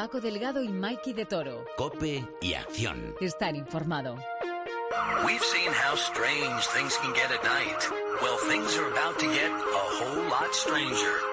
Paco 0.00 0.18
Delgado 0.18 0.62
y 0.62 0.68
Mikey 0.68 1.12
de 1.12 1.26
Toro. 1.26 1.66
Cope 1.76 2.26
y 2.40 2.54
acción. 2.54 3.14
Estar 3.20 3.54
informado. 3.54 4.16
We've 5.26 5.44
seen 5.44 5.70
how 5.74 5.94
strange 5.94 6.66
things 6.68 6.96
can 7.02 7.12
get 7.12 7.30
at 7.30 7.44
night. 7.44 7.84
Well, 8.22 8.38
things 8.48 8.78
are 8.78 8.90
about 8.90 9.18
to 9.18 9.26
get 9.26 9.50
a 9.50 9.84
whole 9.98 10.24
lot 10.30 10.54
stranger. 10.54 11.29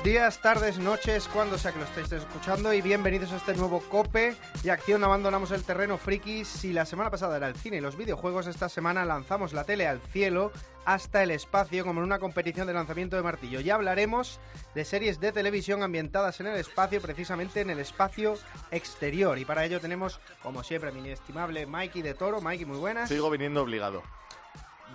Buenos 0.00 0.14
días, 0.14 0.40
tardes, 0.40 0.78
noches, 0.78 1.28
cuando 1.28 1.58
sea 1.58 1.72
que 1.72 1.78
lo 1.78 1.84
estéis 1.84 2.12
escuchando 2.12 2.72
y 2.72 2.80
bienvenidos 2.80 3.32
a 3.32 3.36
este 3.36 3.54
nuevo 3.54 3.80
Cope 3.80 4.34
y 4.64 4.70
Acción. 4.70 5.04
Abandonamos 5.04 5.50
el 5.50 5.62
terreno 5.62 5.98
friki. 5.98 6.46
Si 6.46 6.72
la 6.72 6.86
semana 6.86 7.10
pasada 7.10 7.36
era 7.36 7.48
el 7.48 7.54
cine 7.54 7.76
y 7.76 7.80
los 7.80 7.96
videojuegos, 7.96 8.46
esta 8.46 8.70
semana 8.70 9.04
lanzamos 9.04 9.52
la 9.52 9.64
tele 9.64 9.86
al 9.86 10.00
cielo 10.00 10.52
hasta 10.86 11.22
el 11.22 11.30
espacio 11.30 11.84
como 11.84 12.00
en 12.00 12.06
una 12.06 12.18
competición 12.18 12.66
de 12.66 12.72
lanzamiento 12.72 13.16
de 13.16 13.22
martillo. 13.22 13.60
Ya 13.60 13.74
hablaremos 13.74 14.40
de 14.74 14.86
series 14.86 15.20
de 15.20 15.32
televisión 15.32 15.82
ambientadas 15.82 16.40
en 16.40 16.46
el 16.46 16.56
espacio, 16.56 17.02
precisamente 17.02 17.60
en 17.60 17.68
el 17.68 17.78
espacio 17.78 18.38
exterior. 18.70 19.38
Y 19.38 19.44
para 19.44 19.66
ello 19.66 19.80
tenemos, 19.80 20.18
como 20.42 20.62
siempre, 20.62 20.92
mi 20.92 21.10
estimable 21.10 21.66
Mikey 21.66 22.00
de 22.00 22.14
Toro. 22.14 22.40
Mikey, 22.40 22.64
muy 22.64 22.78
buenas. 22.78 23.08
Sigo 23.10 23.28
viniendo 23.28 23.60
obligado. 23.60 24.02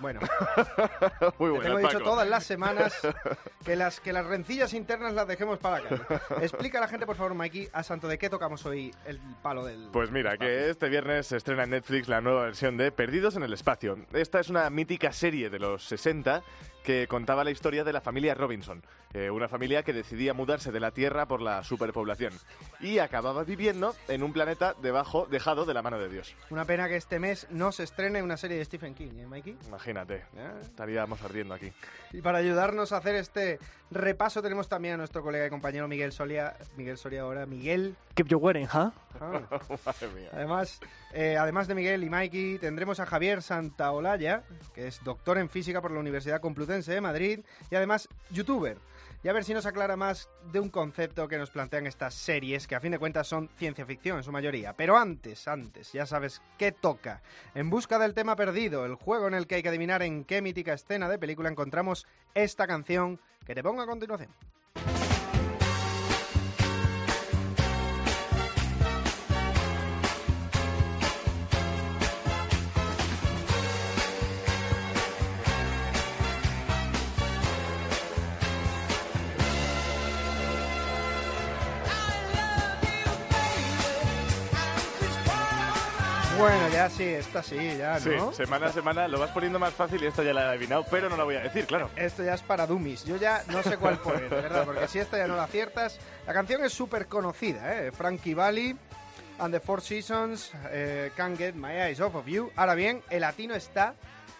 Bueno, 0.00 0.20
Muy 1.38 1.48
te 1.48 1.58
buenas, 1.58 1.62
tengo 1.62 1.78
dicho 1.78 1.98
Paco. 1.98 2.04
todas 2.04 2.28
las 2.28 2.44
semanas 2.44 2.94
que 3.64 3.76
las, 3.76 4.00
que 4.00 4.12
las 4.12 4.26
rencillas 4.26 4.74
internas 4.74 5.14
las 5.14 5.26
dejemos 5.26 5.58
para 5.58 5.76
acá. 5.78 6.20
Explica 6.40 6.78
a 6.78 6.82
la 6.82 6.88
gente, 6.88 7.06
por 7.06 7.16
favor, 7.16 7.34
Mikey, 7.34 7.70
a 7.72 7.82
santo 7.82 8.06
de 8.08 8.18
qué 8.18 8.28
tocamos 8.28 8.64
hoy 8.66 8.94
el 9.06 9.18
palo 9.42 9.64
del... 9.64 9.88
Pues 9.92 10.10
mira, 10.10 10.36
que 10.36 10.70
este 10.70 10.88
viernes 10.88 11.28
se 11.28 11.36
estrena 11.36 11.64
en 11.64 11.70
Netflix 11.70 12.08
la 12.08 12.20
nueva 12.20 12.42
versión 12.42 12.76
de 12.76 12.92
Perdidos 12.92 13.36
en 13.36 13.42
el 13.42 13.52
Espacio. 13.52 13.98
Esta 14.12 14.40
es 14.40 14.48
una 14.48 14.68
mítica 14.70 15.12
serie 15.12 15.50
de 15.50 15.58
los 15.58 15.84
60 15.84 16.42
que 16.86 17.08
contaba 17.08 17.42
la 17.42 17.50
historia 17.50 17.82
de 17.82 17.92
la 17.92 18.00
familia 18.00 18.32
Robinson, 18.36 18.80
eh, 19.12 19.28
una 19.28 19.48
familia 19.48 19.82
que 19.82 19.92
decidía 19.92 20.34
mudarse 20.34 20.70
de 20.70 20.78
la 20.78 20.92
Tierra 20.92 21.26
por 21.26 21.42
la 21.42 21.64
superpoblación 21.64 22.32
y 22.78 22.98
acababa 22.98 23.42
viviendo 23.42 23.92
en 24.06 24.22
un 24.22 24.32
planeta 24.32 24.72
debajo, 24.80 25.26
dejado 25.28 25.64
de 25.64 25.74
la 25.74 25.82
mano 25.82 25.98
de 25.98 26.08
Dios. 26.08 26.36
Una 26.48 26.64
pena 26.64 26.88
que 26.88 26.94
este 26.94 27.18
mes 27.18 27.48
no 27.50 27.72
se 27.72 27.82
estrene 27.82 28.22
una 28.22 28.36
serie 28.36 28.58
de 28.58 28.64
Stephen 28.64 28.94
King, 28.94 29.18
¿eh, 29.18 29.26
Mikey? 29.26 29.58
Imagínate, 29.66 30.26
¿Eh? 30.36 30.52
estaríamos 30.62 31.20
ardiendo 31.22 31.54
aquí. 31.54 31.72
Y 32.12 32.22
para 32.22 32.38
ayudarnos 32.38 32.92
a 32.92 32.98
hacer 32.98 33.16
este 33.16 33.58
repaso 33.90 34.42
tenemos 34.42 34.68
también 34.68 34.94
a 34.94 34.96
nuestro 34.96 35.22
colega 35.22 35.46
y 35.46 35.50
compañero 35.50 35.88
Miguel 35.88 36.12
Soria. 36.12 36.56
Miguel 36.76 36.98
Soria 36.98 37.22
ahora, 37.22 37.46
Miguel. 37.46 37.96
Keep 38.14 38.28
your 38.28 38.42
wedding, 38.42 38.66
huh? 38.66 38.90
Ah. 39.20 39.40
Madre 39.86 40.08
mía. 40.14 40.28
Además, 40.32 40.80
eh, 41.12 41.36
además 41.38 41.68
de 41.68 41.74
Miguel 41.74 42.04
y 42.04 42.10
Mikey, 42.10 42.58
tendremos 42.58 43.00
a 43.00 43.06
Javier 43.06 43.42
Santaolalla, 43.42 44.42
que 44.74 44.86
es 44.88 45.02
doctor 45.04 45.38
en 45.38 45.48
física 45.48 45.80
por 45.80 45.90
la 45.90 46.00
Universidad 46.00 46.40
Complutense 46.40 46.92
de 46.92 47.00
Madrid 47.00 47.40
y 47.70 47.74
además 47.74 48.08
youtuber. 48.30 48.78
Y 49.26 49.28
a 49.28 49.32
ver 49.32 49.42
si 49.42 49.52
nos 49.52 49.66
aclara 49.66 49.96
más 49.96 50.30
de 50.52 50.60
un 50.60 50.68
concepto 50.68 51.26
que 51.26 51.36
nos 51.36 51.50
plantean 51.50 51.88
estas 51.88 52.14
series, 52.14 52.68
que 52.68 52.76
a 52.76 52.80
fin 52.80 52.92
de 52.92 53.00
cuentas 53.00 53.26
son 53.26 53.50
ciencia 53.56 53.84
ficción 53.84 54.18
en 54.18 54.22
su 54.22 54.30
mayoría. 54.30 54.74
Pero 54.74 54.96
antes, 54.96 55.48
antes, 55.48 55.92
ya 55.92 56.06
sabes 56.06 56.40
qué 56.58 56.70
toca. 56.70 57.22
En 57.52 57.68
busca 57.68 57.98
del 57.98 58.14
tema 58.14 58.36
perdido, 58.36 58.86
el 58.86 58.94
juego 58.94 59.26
en 59.26 59.34
el 59.34 59.48
que 59.48 59.56
hay 59.56 59.64
que 59.64 59.70
adivinar 59.70 60.04
en 60.04 60.24
qué 60.24 60.42
mítica 60.42 60.74
escena 60.74 61.08
de 61.08 61.18
película 61.18 61.48
encontramos 61.48 62.06
esta 62.36 62.68
canción 62.68 63.18
que 63.44 63.56
te 63.56 63.64
pongo 63.64 63.82
a 63.82 63.86
continuación. 63.86 64.30
Bueno, 86.46 86.68
ya 86.68 86.88
sí, 86.88 87.02
esta 87.02 87.42
sí, 87.42 87.56
ya, 87.76 87.98
Sí, 87.98 88.10
¿no? 88.10 88.32
semana 88.32 88.66
a 88.66 88.72
semana 88.72 89.08
lo 89.08 89.18
vas 89.18 89.32
poniendo 89.32 89.58
más 89.58 89.74
fácil 89.74 90.00
y 90.00 90.06
esta 90.06 90.22
ya 90.22 90.32
la 90.32 90.42
he 90.42 90.48
adivinado, 90.50 90.86
pero 90.88 91.08
no 91.08 91.16
la 91.16 91.24
voy 91.24 91.34
a 91.34 91.40
decir, 91.40 91.66
claro. 91.66 91.90
Esto 91.96 92.22
ya 92.22 92.34
es 92.34 92.42
para 92.42 92.68
dummies. 92.68 93.04
Yo 93.04 93.16
ya 93.16 93.42
no 93.48 93.64
sé 93.64 93.76
cuál 93.78 93.98
poner, 93.98 94.30
de 94.30 94.42
verdad, 94.42 94.64
porque 94.64 94.86
si 94.86 95.00
esta 95.00 95.18
ya 95.18 95.26
no 95.26 95.34
la 95.34 95.42
aciertas. 95.42 95.98
La 96.24 96.32
canción 96.32 96.64
es 96.64 96.72
súper 96.72 97.08
conocida, 97.08 97.82
¿eh? 97.82 97.90
Frankie 97.90 98.34
Valli 98.34 98.76
and 99.40 99.54
the 99.54 99.58
Four 99.58 99.82
Seasons, 99.82 100.52
eh, 100.70 101.10
Can't 101.16 101.36
Get 101.36 101.56
My 101.56 101.72
Eyes 101.80 101.98
Off 101.98 102.14
of 102.14 102.26
You. 102.26 102.52
Ahora 102.54 102.76
bien, 102.76 103.02
el 103.10 103.22
latino 103.22 103.56
está 103.56 103.96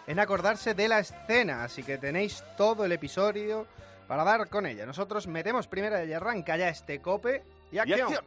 en 0.07 0.21
acordarse 0.21 0.75
de 0.75 0.87
la 0.87 1.01
escena, 1.01 1.65
así 1.65 1.83
que 1.83 1.99
tenéis 1.99 2.45
todo 2.57 2.85
el 2.85 2.93
episodio 2.93 3.67
para 4.07 4.23
dar 4.23 4.49
con 4.49 4.67
ella. 4.67 4.87
Nosotros 4.87 5.27
metemos 5.27 5.67
primera 5.67 6.05
y 6.05 6.13
arranca 6.13 6.57
ya 6.57 6.69
este 6.69 7.01
cope 7.01 7.43
y 7.73 7.77
Y 7.77 7.79
acción. 7.81 8.25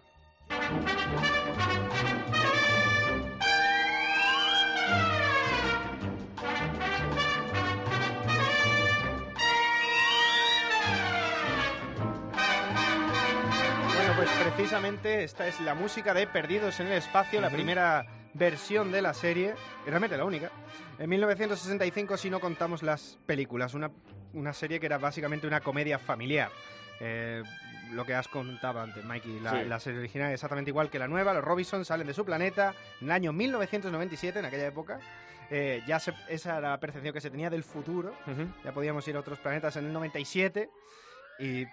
Pues 14.20 14.30
precisamente 14.56 15.24
esta 15.24 15.48
es 15.48 15.60
la 15.62 15.76
música 15.76 16.14
de 16.14 16.28
Perdidos 16.28 16.80
en 16.82 16.88
el 16.88 16.94
Espacio, 16.94 17.40
la 17.40 17.50
primera 17.50 18.06
versión 18.34 18.92
de 18.92 19.02
la 19.02 19.14
serie, 19.14 19.54
y 19.86 19.90
realmente 19.90 20.18
la 20.18 20.26
única. 20.26 20.52
En 20.98 21.10
1965, 21.10 22.18
si 22.18 22.30
no 22.30 22.42
contamos 22.42 22.84
las 22.84 23.18
películas, 23.26 23.74
una, 23.74 23.90
una 24.34 24.52
serie 24.52 24.80
que 24.80 24.88
era 24.88 24.98
básicamente 24.98 25.48
una 25.48 25.62
comedia 25.62 25.98
familiar. 26.00 26.50
Eh, 27.00 27.42
lo 27.94 28.06
que 28.06 28.14
has 28.14 28.28
contado 28.28 28.82
antes, 28.82 29.06
Mikey, 29.06 29.40
la, 29.40 29.52
Sí. 29.62 29.66
la 29.70 29.80
serie 29.80 30.00
original 30.00 30.28
es 30.30 30.34
exactamente 30.34 30.70
igual 30.70 30.90
que 30.90 31.00
la 31.00 31.08
nueva. 31.08 31.34
Los 31.34 31.44
Robinson 31.44 31.86
salen 31.86 32.06
de 32.06 32.14
su 32.14 32.26
planeta 32.26 32.74
en 33.00 33.08
el 33.08 33.12
año 33.14 33.32
1997, 33.32 34.40
en 34.40 34.46
aquella 34.46 34.68
época. 34.68 35.00
Eh, 35.50 35.82
ya 35.88 35.98
se- 36.00 36.14
esa 36.28 36.58
era 36.58 36.72
la 36.72 36.80
percepción 36.80 37.14
que 37.14 37.22
se 37.22 37.30
tenía 37.32 37.50
del 37.50 37.64
futuro. 37.64 38.14
Ya 38.66 38.74
podíamos 38.74 39.08
ir 39.08 39.16
a 39.16 39.22
otros 39.22 39.40
planetas 39.40 39.78
en 39.78 39.86
el 39.86 39.94
97 39.94 40.70
y... 41.40 41.66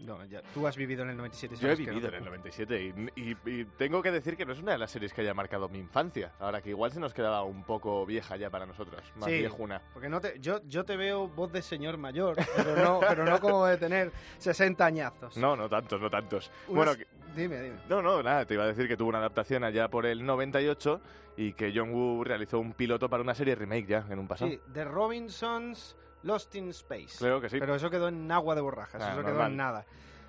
No, 0.00 0.24
ya, 0.24 0.40
tú 0.54 0.66
has 0.66 0.76
vivido 0.76 1.02
en 1.02 1.10
el 1.10 1.16
97. 1.16 1.56
Yo 1.56 1.68
he 1.68 1.70
no 1.72 1.76
vivido 1.76 2.00
te- 2.10 2.16
en 2.16 2.22
el 2.22 2.24
97 2.24 2.82
y, 3.14 3.20
y- 3.20 3.36
y 3.44 3.64
tengo 3.76 4.02
que 4.02 4.10
decir 4.10 4.36
que 4.36 4.46
no 4.46 4.52
es 4.52 4.58
una 4.60 4.72
de 4.72 4.78
las 4.78 4.90
series 4.90 5.12
que 5.12 5.20
haya 5.20 5.34
marcado 5.34 5.68
mi 5.68 5.78
infancia. 5.78 6.32
Ahora 6.38 6.62
que 6.62 6.70
igual 6.70 6.90
se 6.90 7.00
nos 7.00 7.12
quedaba 7.12 7.42
un 7.42 7.64
poco 7.64 8.04
vieja 8.06 8.36
ya 8.36 8.48
para 8.50 8.64
nosotros, 8.66 9.02
más 9.16 9.28
Sí. 9.28 9.38
viejuna. 9.38 9.82
Porque 9.92 10.08
no 10.08 10.20
te, 10.20 10.38
yo, 10.40 10.60
yo 10.66 10.84
te 10.84 10.96
veo 10.96 11.28
voz 11.28 11.52
de 11.52 11.60
señor 11.62 11.98
mayor, 11.98 12.36
pero 12.56 12.76
no, 12.76 13.00
pero 13.00 13.24
no 13.24 13.38
como 13.40 13.66
de 13.66 13.76
tener 13.76 14.10
60 14.38 14.84
añazos. 14.86 15.36
No, 15.36 15.54
no 15.56 15.68
tantos, 15.68 16.00
no 16.00 16.08
tantos. 16.10 16.50
Unas- 16.68 16.76
Bueno, 16.76 16.94
que- 16.96 17.06
Dime, 17.36 17.60
dime. 17.60 17.76
no, 17.88 18.02
no, 18.02 18.22
nada, 18.22 18.44
te 18.44 18.54
iba 18.54 18.64
a 18.64 18.66
decir 18.66 18.88
que 18.88 18.96
tuvo 18.96 19.08
una 19.10 19.18
adaptación 19.18 19.62
allá 19.62 19.88
por 19.88 20.04
el 20.06 20.24
98 20.26 21.00
y 21.36 21.52
que 21.52 21.72
John 21.74 21.92
Woo 21.92 22.24
realizó 22.24 22.58
un 22.58 22.72
piloto 22.72 23.08
para 23.08 23.22
una 23.22 23.34
serie 23.36 23.54
remake 23.54 23.86
ya 23.86 24.04
en 24.10 24.18
un 24.18 24.26
pasado. 24.26 24.50
Sí, 24.50 24.60
The 24.72 24.84
Robinsons 24.84 25.96
Lost 26.22 26.54
in 26.54 26.68
Space. 26.70 27.16
Creo 27.18 27.40
que 27.40 27.48
sí. 27.48 27.58
Pero 27.58 27.74
eso 27.74 27.90
quedó 27.90 28.08
en 28.08 28.30
agua 28.30 28.54
de 28.54 28.60
borrajas, 28.60 29.02
Ah, 29.02 29.12
eso 29.12 29.24
quedó 29.24 29.44
en 29.44 29.56
nada. 29.56 29.84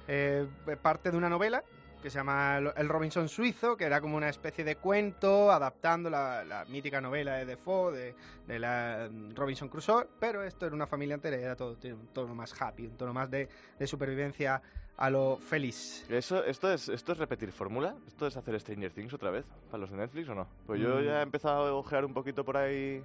Eh, 0.07 0.47
parte 0.81 1.11
de 1.11 1.17
una 1.17 1.29
novela 1.29 1.63
que 2.01 2.09
se 2.09 2.17
llama 2.17 2.57
El 2.57 2.89
Robinson 2.89 3.29
Suizo, 3.29 3.77
que 3.77 3.83
era 3.83 4.01
como 4.01 4.17
una 4.17 4.27
especie 4.29 4.63
de 4.63 4.75
cuento 4.77 5.51
adaptando 5.51 6.09
la, 6.09 6.43
la 6.43 6.65
mítica 6.65 6.99
novela 6.99 7.35
de 7.35 7.45
Defoe, 7.45 7.91
de, 7.95 8.15
de 8.47 8.57
la 8.59 9.07
mm, 9.11 9.35
Robinson 9.35 9.69
Crusoe, 9.69 10.07
pero 10.19 10.41
esto 10.43 10.65
era 10.65 10.73
una 10.73 10.87
familia 10.87 11.13
entera 11.13 11.37
y 11.37 11.43
era 11.43 11.55
todo 11.55 11.75
tiene 11.75 11.97
un 11.97 12.07
tono 12.07 12.33
más 12.33 12.59
happy, 12.59 12.87
un 12.87 12.97
tono 12.97 13.13
más 13.13 13.29
de, 13.29 13.47
de 13.77 13.85
supervivencia 13.87 14.59
a 14.97 15.09
lo 15.11 15.37
feliz. 15.37 16.03
Eso, 16.09 16.43
esto, 16.43 16.71
es, 16.73 16.89
¿Esto 16.89 17.11
es 17.11 17.19
repetir 17.19 17.51
fórmula? 17.51 17.95
¿Esto 18.07 18.25
es 18.25 18.35
hacer 18.35 18.59
Stranger 18.59 18.91
Things 18.91 19.13
otra 19.13 19.29
vez? 19.29 19.45
¿Para 19.69 19.81
los 19.81 19.91
de 19.91 19.97
Netflix 19.97 20.27
o 20.29 20.33
no? 20.35 20.47
Pues 20.65 20.81
yo 20.81 20.99
Mm. 20.99 21.03
ya 21.05 21.19
he 21.19 21.21
empezado 21.23 21.67
a 21.67 21.73
ojear 21.73 22.03
un 22.03 22.13
poquito 22.15 22.43
por 22.43 22.57
ahí. 22.57 23.03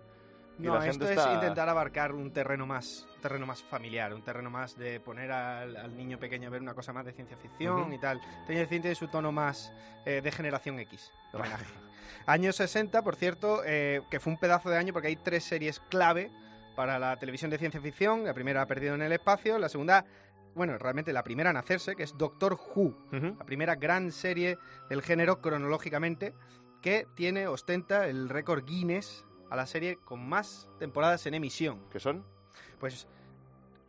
No, 0.58 0.82
esto 0.82 1.08
es 1.08 1.26
intentar 1.34 1.68
abarcar 1.68 2.12
un 2.12 2.32
terreno 2.32 2.66
más, 2.66 3.06
un 3.16 3.20
terreno 3.20 3.46
más 3.46 3.62
familiar, 3.62 4.14
un 4.14 4.22
terreno 4.22 4.50
más 4.50 4.76
de 4.76 5.00
poner 5.00 5.30
al, 5.30 5.76
al 5.76 5.96
niño 5.96 6.18
pequeño 6.18 6.48
a 6.48 6.50
ver 6.50 6.62
una 6.62 6.74
cosa 6.74 6.92
más 6.92 7.04
de 7.04 7.12
ciencia 7.12 7.36
ficción 7.36 7.82
Ujú. 7.82 7.92
y 7.92 7.98
tal. 7.98 8.20
Stranger 8.44 8.68
Things 8.68 8.82
tiene 8.82 8.94
su 8.94 9.08
tono 9.08 9.32
más 9.32 9.72
eh, 10.06 10.20
de 10.22 10.32
generación 10.32 10.78
X, 10.78 11.12
de 11.32 11.38
homenaje. 11.38 11.66
Años 12.26 12.56
60, 12.56 13.02
por 13.02 13.16
cierto, 13.16 13.62
eh, 13.64 14.00
que 14.10 14.18
fue 14.20 14.32
un 14.32 14.38
pedazo 14.38 14.70
de 14.70 14.78
año 14.78 14.92
porque 14.92 15.08
hay 15.08 15.16
tres 15.16 15.44
series 15.44 15.80
clave 15.90 16.30
para 16.74 16.98
la 16.98 17.16
televisión 17.18 17.50
de 17.50 17.58
ciencia 17.58 17.80
ficción. 17.80 18.24
La 18.24 18.34
primera, 18.34 18.66
Perdido 18.66 18.94
en 18.94 19.02
el 19.02 19.12
Espacio. 19.12 19.58
La 19.58 19.68
segunda, 19.68 20.04
bueno, 20.54 20.78
realmente 20.78 21.12
la 21.12 21.22
primera 21.22 21.50
en 21.50 21.56
hacerse, 21.56 21.96
que 21.96 22.02
es 22.02 22.16
Doctor 22.16 22.54
Who. 22.54 22.94
Ujú. 23.12 23.36
La 23.38 23.44
primera 23.44 23.74
gran 23.74 24.10
serie 24.10 24.58
del 24.88 25.02
género 25.02 25.40
cronológicamente 25.40 26.32
que 26.80 27.06
tiene, 27.14 27.46
ostenta 27.48 28.06
el 28.06 28.28
récord 28.28 28.64
Guinness 28.64 29.25
a 29.50 29.56
la 29.56 29.66
serie 29.66 29.96
con 30.04 30.28
más 30.28 30.68
temporadas 30.78 31.26
en 31.26 31.34
emisión. 31.34 31.80
¿Qué 31.90 32.00
son? 32.00 32.24
Pues 32.80 33.06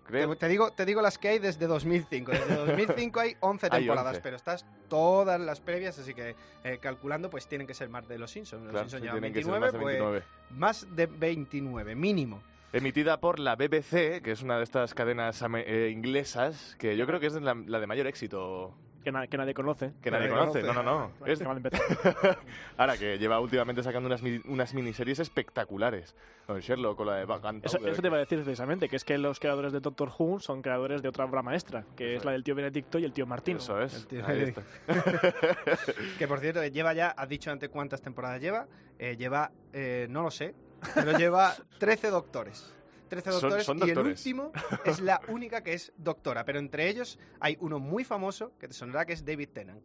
creo. 0.06 0.30
Te, 0.30 0.36
te 0.36 0.48
digo, 0.48 0.72
te 0.72 0.86
digo 0.86 1.02
las 1.02 1.18
que 1.18 1.30
hay 1.30 1.40
desde 1.40 1.68
2005. 1.68 2.32
Desde 2.32 2.56
2005 2.66 3.20
hay 3.20 3.36
11 3.40 3.66
Hay 3.72 3.80
temporadas, 3.82 4.12
11. 4.18 4.22
pero 4.22 4.36
estás 4.36 4.66
todas 4.88 5.40
las 5.40 5.60
previas, 5.60 5.98
así 6.00 6.14
que 6.14 6.36
eh, 6.64 6.78
calculando, 6.82 7.30
pues 7.30 7.48
tienen 7.48 7.68
que 7.68 7.74
ser 7.74 7.90
más 7.90 8.08
de 8.08 8.18
los 8.18 8.32
Simpsons. 8.32 8.64
Los 8.64 8.72
Claro, 8.72 8.90
Simpsons 8.90 9.04
llevan 9.04 9.20
tienen 9.22 9.34
que 9.34 9.44
ser 9.44 9.52
29, 9.52 9.66
más 9.66 9.74
de 9.74 9.80
pues 9.80 9.96
29. 10.00 10.26
más 10.52 10.96
de 10.96 11.06
29, 11.08 11.96
mínimo. 11.96 12.42
Emitida 12.74 13.20
por 13.20 13.40
la 13.40 13.56
BBC, 13.56 14.22
que 14.22 14.32
es 14.32 14.42
una 14.44 14.58
de 14.58 14.64
estas 14.64 14.94
cadenas 14.94 15.42
eh, 15.66 15.90
inglesas, 15.92 16.76
que 16.78 16.98
yo 16.98 17.08
creo 17.08 17.20
que 17.20 17.28
es 17.28 17.34
la, 17.34 17.56
la 17.56 17.80
de 17.80 17.88
mayor 17.88 18.08
éxito 18.08 18.76
Que, 19.08 19.12
na- 19.14 19.26
que 19.26 19.38
nadie 19.38 19.54
conoce. 19.54 19.94
que 20.02 20.12
nadie 20.12 20.28
Nadie 20.28 20.38
conoce. 20.42 20.62
No, 20.64 20.68
conoce. 20.74 20.86
no, 20.86 21.12
no. 21.22 21.26
Es- 21.26 21.40
Acaba 21.40 21.56
de 21.56 21.60
empezar. 21.70 22.40
Ahora 22.78 22.98
que 22.98 23.18
lleva 23.18 23.40
últimamente 23.40 23.82
sacando 23.82 24.08
unas, 24.08 24.22
mi- 24.22 24.42
unas 24.50 24.74
miniseries 24.74 25.20
espectaculares. 25.20 26.14
Con 26.46 26.60
Sherlock, 26.60 26.98
con 26.98 27.08
la 27.08 27.16
de. 27.16 27.24
Eso, 27.64 27.78
eso 27.88 28.02
te 28.02 28.08
iba 28.08 28.18
a 28.18 28.20
decir 28.20 28.44
precisamente, 28.44 28.90
que 28.90 28.98
es 28.98 29.06
que 29.06 29.18
los 29.18 29.40
creadores 29.40 29.72
de 29.72 29.80
Doctor 29.80 30.12
Who 30.20 30.42
son 30.42 30.62
creadores 30.62 31.02
de 31.02 31.08
otra 31.08 31.24
obra 31.24 31.42
maestra, 31.42 31.86
que 31.96 32.16
Eso 32.16 32.20
es 32.20 32.26
la 32.26 32.32
del 32.34 32.44
tío 32.44 32.54
Benedicto 32.54 33.00
y 33.00 33.06
el 33.06 33.14
tío 33.14 33.26
Martín. 33.26 33.58
Eso 33.58 33.82
es. 33.82 33.94
El 33.96 34.08
tío 34.08 34.26
Ahí 34.28 34.40
Benedict. 34.40 34.58
está. 34.58 35.94
Que 36.20 36.28
por 36.28 36.40
cierto, 36.42 36.62
lleva 36.66 36.92
ya, 36.94 37.08
has 37.12 37.30
dicho 37.30 37.50
antes 37.50 37.70
cuántas 37.70 38.02
temporadas 38.02 38.42
lleva. 38.42 38.68
eh, 39.00 39.16
lleva, 39.16 39.52
eh, 39.72 40.08
no 40.10 40.24
lo 40.24 40.32
sé, 40.32 40.54
pero 40.96 41.18
lleva 41.18 41.54
13 41.80 42.10
doctores. 42.10 42.74
13 43.08 43.32
Son- 43.32 43.42
doctores 43.42 43.68
y 43.88 43.92
el 43.92 43.98
último 44.00 44.52
es 44.86 45.00
la 45.00 45.22
única 45.28 45.64
que 45.64 45.74
es 45.74 45.92
doctora, 45.98 46.44
pero 46.46 46.60
entre 46.60 46.90
ellos 46.90 47.18
hay 47.40 47.58
uno 47.60 47.80
muy 47.80 48.04
famoso 48.04 48.52
que 48.60 48.68
te 48.68 48.74
sonará 48.74 49.06
que 49.06 49.14
es 49.14 49.26
David 49.26 49.50
Tennant. 49.54 49.82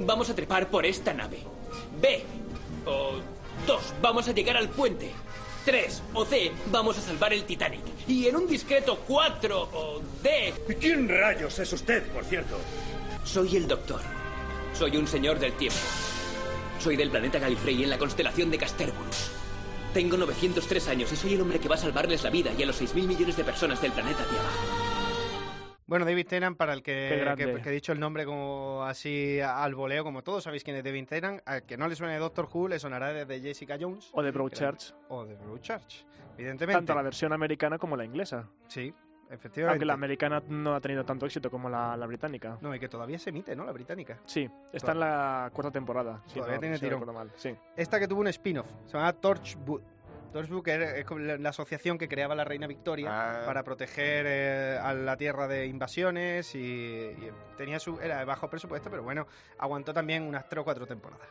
Vamos 0.00 0.30
a 0.30 0.34
trepar 0.34 0.68
por 0.68 0.86
esta 0.86 1.12
nave. 1.12 1.38
B. 2.00 2.22
O 2.86 3.14
dos, 3.66 3.92
vamos 4.00 4.28
a 4.28 4.32
llegar 4.32 4.56
al 4.56 4.68
puente. 4.68 5.10
Tres 5.64 6.02
o 6.14 6.24
C, 6.24 6.50
vamos 6.70 6.96
a 6.96 7.00
salvar 7.02 7.32
el 7.32 7.44
Titanic. 7.44 7.82
Y 8.06 8.26
en 8.28 8.36
un 8.36 8.46
discreto 8.46 8.98
cuatro 9.06 9.68
o 9.72 10.00
D, 10.22 10.54
¿Quién 10.80 11.08
rayos 11.08 11.58
es 11.58 11.72
usted, 11.72 12.02
por 12.12 12.24
cierto? 12.24 12.56
soy 13.24 13.56
el 13.56 13.68
doctor. 13.68 14.00
Soy 14.72 14.96
un 14.96 15.06
señor 15.06 15.38
del 15.38 15.52
tiempo. 15.54 15.78
Soy 16.78 16.96
del 16.96 17.10
planeta 17.10 17.38
Gallifrey 17.38 17.82
en 17.82 17.90
la 17.90 17.98
constelación 17.98 18.50
de 18.50 18.56
Casterburus. 18.58 19.32
Tengo 19.94 20.16
903 20.16 20.88
años 20.88 21.12
y 21.12 21.16
soy 21.16 21.34
el 21.34 21.40
hombre 21.40 21.58
que 21.58 21.68
va 21.68 21.74
a 21.74 21.78
salvarles 21.78 22.22
la 22.22 22.30
vida 22.30 22.52
y 22.56 22.62
a 22.62 22.66
los 22.66 22.80
6.000 22.80 23.06
millones 23.08 23.36
de 23.36 23.42
personas 23.44 23.82
del 23.82 23.90
planeta 23.90 24.22
Tierra. 24.24 24.48
Bueno, 25.86 26.04
David 26.04 26.28
Tennant, 26.28 26.56
para 26.56 26.72
el 26.74 26.82
que, 26.84 27.18
grande. 27.20 27.54
que, 27.56 27.62
que 27.62 27.68
he 27.68 27.72
dicho 27.72 27.90
el 27.90 27.98
nombre 27.98 28.24
como 28.24 28.84
así 28.84 29.40
al 29.40 29.74
voleo, 29.74 30.04
como 30.04 30.22
todos 30.22 30.44
sabéis 30.44 30.62
quién 30.62 30.76
es 30.76 30.84
David 30.84 31.06
Tennant, 31.08 31.42
al 31.44 31.64
que 31.64 31.76
no 31.76 31.88
le 31.88 31.96
suene 31.96 32.12
de 32.12 32.20
Doctor 32.20 32.48
Who 32.52 32.68
le 32.68 32.78
sonará 32.78 33.12
de, 33.12 33.24
de 33.24 33.40
Jessica 33.40 33.76
Jones 33.80 34.08
O 34.12 34.22
de 34.22 34.30
Broadchurch. 34.30 34.94
o 35.08 35.24
de 35.26 35.34
Broadchurch, 35.34 36.06
evidentemente. 36.38 36.78
Tanto 36.78 36.94
la 36.94 37.02
versión 37.02 37.32
americana 37.32 37.76
como 37.76 37.96
la 37.96 38.04
inglesa. 38.04 38.48
Sí, 38.68 38.94
efectivamente. 39.30 39.72
Aunque 39.74 39.86
la 39.86 39.94
americana 39.94 40.42
no 40.48 40.74
ha 40.74 40.80
tenido 40.80 41.04
tanto 41.04 41.26
éxito 41.26 41.50
como 41.50 41.68
la, 41.70 41.96
la 41.96 42.06
británica. 42.06 42.58
No, 42.60 42.74
y 42.74 42.78
que 42.80 42.88
todavía 42.88 43.18
se 43.18 43.30
emite, 43.30 43.54
¿no? 43.56 43.64
La 43.64 43.72
británica. 43.72 44.18
Sí, 44.26 44.48
está 44.72 44.92
en 44.92 45.00
la 45.00 45.50
cuarta 45.52 45.70
temporada. 45.72 46.22
si 46.26 46.34
Todavía 46.34 46.56
no- 46.56 46.60
tiene 46.60 46.78
si 46.78 46.88
no 46.90 46.98
tirón. 46.98 47.14
mal, 47.14 47.30
Sí. 47.36 47.54
Esta 47.76 47.98
que 47.98 48.06
tuvo 48.08 48.20
un 48.20 48.28
spin-off, 48.28 48.66
se 48.86 48.92
llama 48.96 49.12
Torchwood. 49.14 49.82
Torchwood, 50.32 50.68
es 50.68 51.40
la, 51.40 51.48
asociación 51.48 51.98
que 51.98 52.06
creaba 52.06 52.36
la 52.36 52.44
reina 52.44 52.68
Victoria 52.68 53.08
Ah. 53.10 53.42
para 53.46 53.64
proteger 53.64 54.26
eh, 54.28 54.78
a 54.80 54.94
la 54.94 55.16
tierra 55.16 55.48
de 55.48 55.66
invasiones 55.66 56.54
y, 56.54 56.58
y 56.58 57.30
tenía 57.56 57.80
su 57.80 57.98
era 58.00 58.18
de 58.20 58.24
bajo 58.24 58.48
presupuesto, 58.48 58.90
pero 58.90 59.02
bueno, 59.02 59.26
aguantó 59.58 59.92
también 59.92 60.22
unas 60.22 60.48
3 60.48 60.60
o 60.60 60.64
4 60.64 60.86
temporadas. 60.86 61.26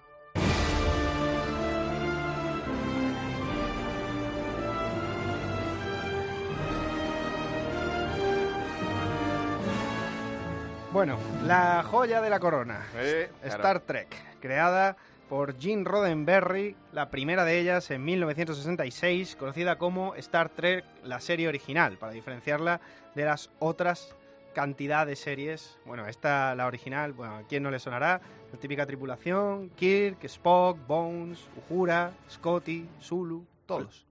Bueno, 10.92 11.20
la 11.46 11.84
joya 11.84 12.20
de 12.20 12.32
la 12.32 12.40
corona. 12.40 12.84
Eh, 12.96 13.30
claro. 13.42 13.56
Star 13.56 13.80
Trek, 13.82 14.08
creada 14.40 14.98
por 15.30 15.60
Gene 15.60 15.84
Roddenberry, 15.84 16.76
la 16.94 17.12
primera 17.12 17.46
de 17.46 17.60
ellas 17.60 17.92
en 17.92 18.04
1966, 18.04 19.36
conocida 19.36 19.78
como 19.78 20.16
Star 20.16 20.50
Trek, 20.50 20.84
la 21.04 21.20
serie 21.20 21.48
original, 21.48 21.98
para 21.98 22.12
diferenciarla 22.12 22.82
de 23.14 23.26
las 23.26 23.52
otras 23.60 24.16
cantidad 24.54 25.06
de 25.06 25.16
series. 25.16 25.78
Bueno, 25.86 26.08
esta, 26.08 26.56
la 26.56 26.66
original, 26.66 27.14
bueno, 27.14 27.36
¿a 27.36 27.44
quién 27.44 27.62
no 27.62 27.70
le 27.70 27.80
sonará? 27.80 28.20
La 28.52 28.60
típica 28.60 28.86
tripulación, 28.88 29.70
Kirk, 29.76 30.24
Spock, 30.24 30.80
Bones, 30.88 31.48
Uhura, 31.56 32.12
Scotty, 32.32 32.90
Zulu, 33.00 33.46
todos. 33.68 34.08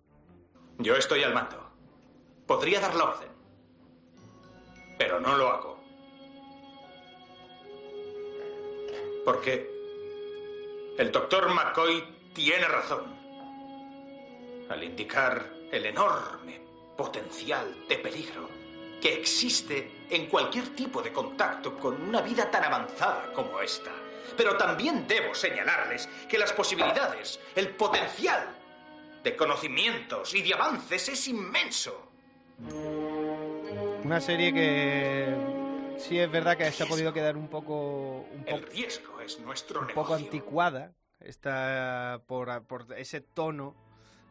Yo 0.79 0.95
estoy 0.95 1.25
al 1.25 1.35
mando. 1.35 1.71
Podría 2.47 2.79
dar 2.79 2.95
la 2.95 3.05
orden. 3.05 3.29
Pero 4.97 5.19
no 5.19 5.37
lo 5.37 5.49
hago. 5.49 5.78
Porque 9.29 10.95
el 10.97 11.13
doctor 11.13 11.53
McCoy 11.53 12.03
tiene 12.33 12.67
razón. 12.67 13.15
Al 14.71 14.83
indicar 14.83 15.53
el 15.71 15.85
enorme 15.85 16.63
potencial 16.97 17.87
de 17.87 17.99
peligro 17.99 18.49
que 18.99 19.21
existe 19.21 20.07
en 20.09 20.29
cualquier 20.29 20.75
tipo 20.75 21.03
de 21.03 21.13
contacto 21.13 21.77
con 21.77 22.01
una 22.01 22.23
vida 22.23 22.51
tan 22.51 22.65
avanzada 22.65 23.31
como 23.35 23.61
esta. 23.61 23.91
Pero 24.35 24.57
también 24.57 25.07
debo 25.07 25.35
señalarles 25.35 26.09
que 26.27 26.39
las 26.39 26.55
posibilidades, 26.55 27.39
el 27.55 27.77
potencial 27.77 28.49
de 29.23 29.37
conocimientos 29.37 30.33
y 30.33 30.41
de 30.41 30.55
avances 30.55 31.07
es 31.07 31.29
inmenso. 31.29 32.13
Una 34.03 34.23
serie 34.23 34.55
que 34.55 35.58
sí 35.99 36.19
es 36.19 36.31
verdad 36.31 36.57
que 36.57 36.71
se 36.73 36.83
ha 36.83 36.87
podido 36.87 37.13
quedar 37.13 37.37
un 37.37 37.49
poco, 37.49 38.27
un 38.33 38.45
El 38.47 38.61
poco, 38.61 38.73
riesgo 38.73 39.21
es 39.21 39.39
nuestro 39.41 39.81
un 39.81 39.87
negocio. 39.89 40.03
poco 40.03 40.15
anticuada 40.15 40.93
está 41.21 42.21
por, 42.27 42.63
por 42.65 42.87
ese 42.97 43.21
tono 43.21 43.75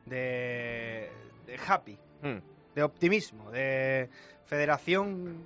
de, 0.05 1.11
de 1.45 1.59
happy, 1.67 1.97
Hmm. 2.21 2.37
de 2.73 2.81
optimismo, 2.83 3.51
de 3.51 4.09
federación 4.45 5.45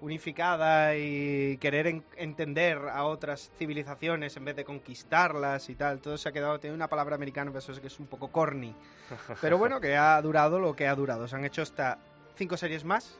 unificada 0.00 0.96
y 0.96 1.56
querer 1.58 1.86
en- 1.88 2.04
entender 2.16 2.78
a 2.90 3.04
otras 3.04 3.50
civilizaciones 3.58 4.36
en 4.36 4.44
vez 4.44 4.56
de 4.56 4.64
conquistarlas 4.64 5.68
y 5.68 5.74
tal. 5.76 6.00
Todo 6.00 6.16
se 6.18 6.28
ha 6.28 6.32
quedado, 6.32 6.58
tiene 6.60 6.74
una 6.74 6.88
palabra 6.88 7.14
americana, 7.16 7.50
pero 7.50 7.60
eso 7.60 7.72
es 7.72 7.80
que 7.80 7.86
es 7.88 7.98
un 8.00 8.06
poco 8.06 8.30
corny. 8.30 8.74
Pero 9.40 9.58
bueno, 9.58 9.80
que 9.80 9.96
ha 9.96 10.20
durado 10.22 10.58
lo 10.60 10.74
que 10.76 10.86
ha 10.88 10.94
durado. 10.94 11.26
Se 11.28 11.36
han 11.36 11.44
hecho 11.44 11.62
hasta 11.62 11.98
cinco 12.36 12.56
series 12.56 12.84
más, 12.84 13.18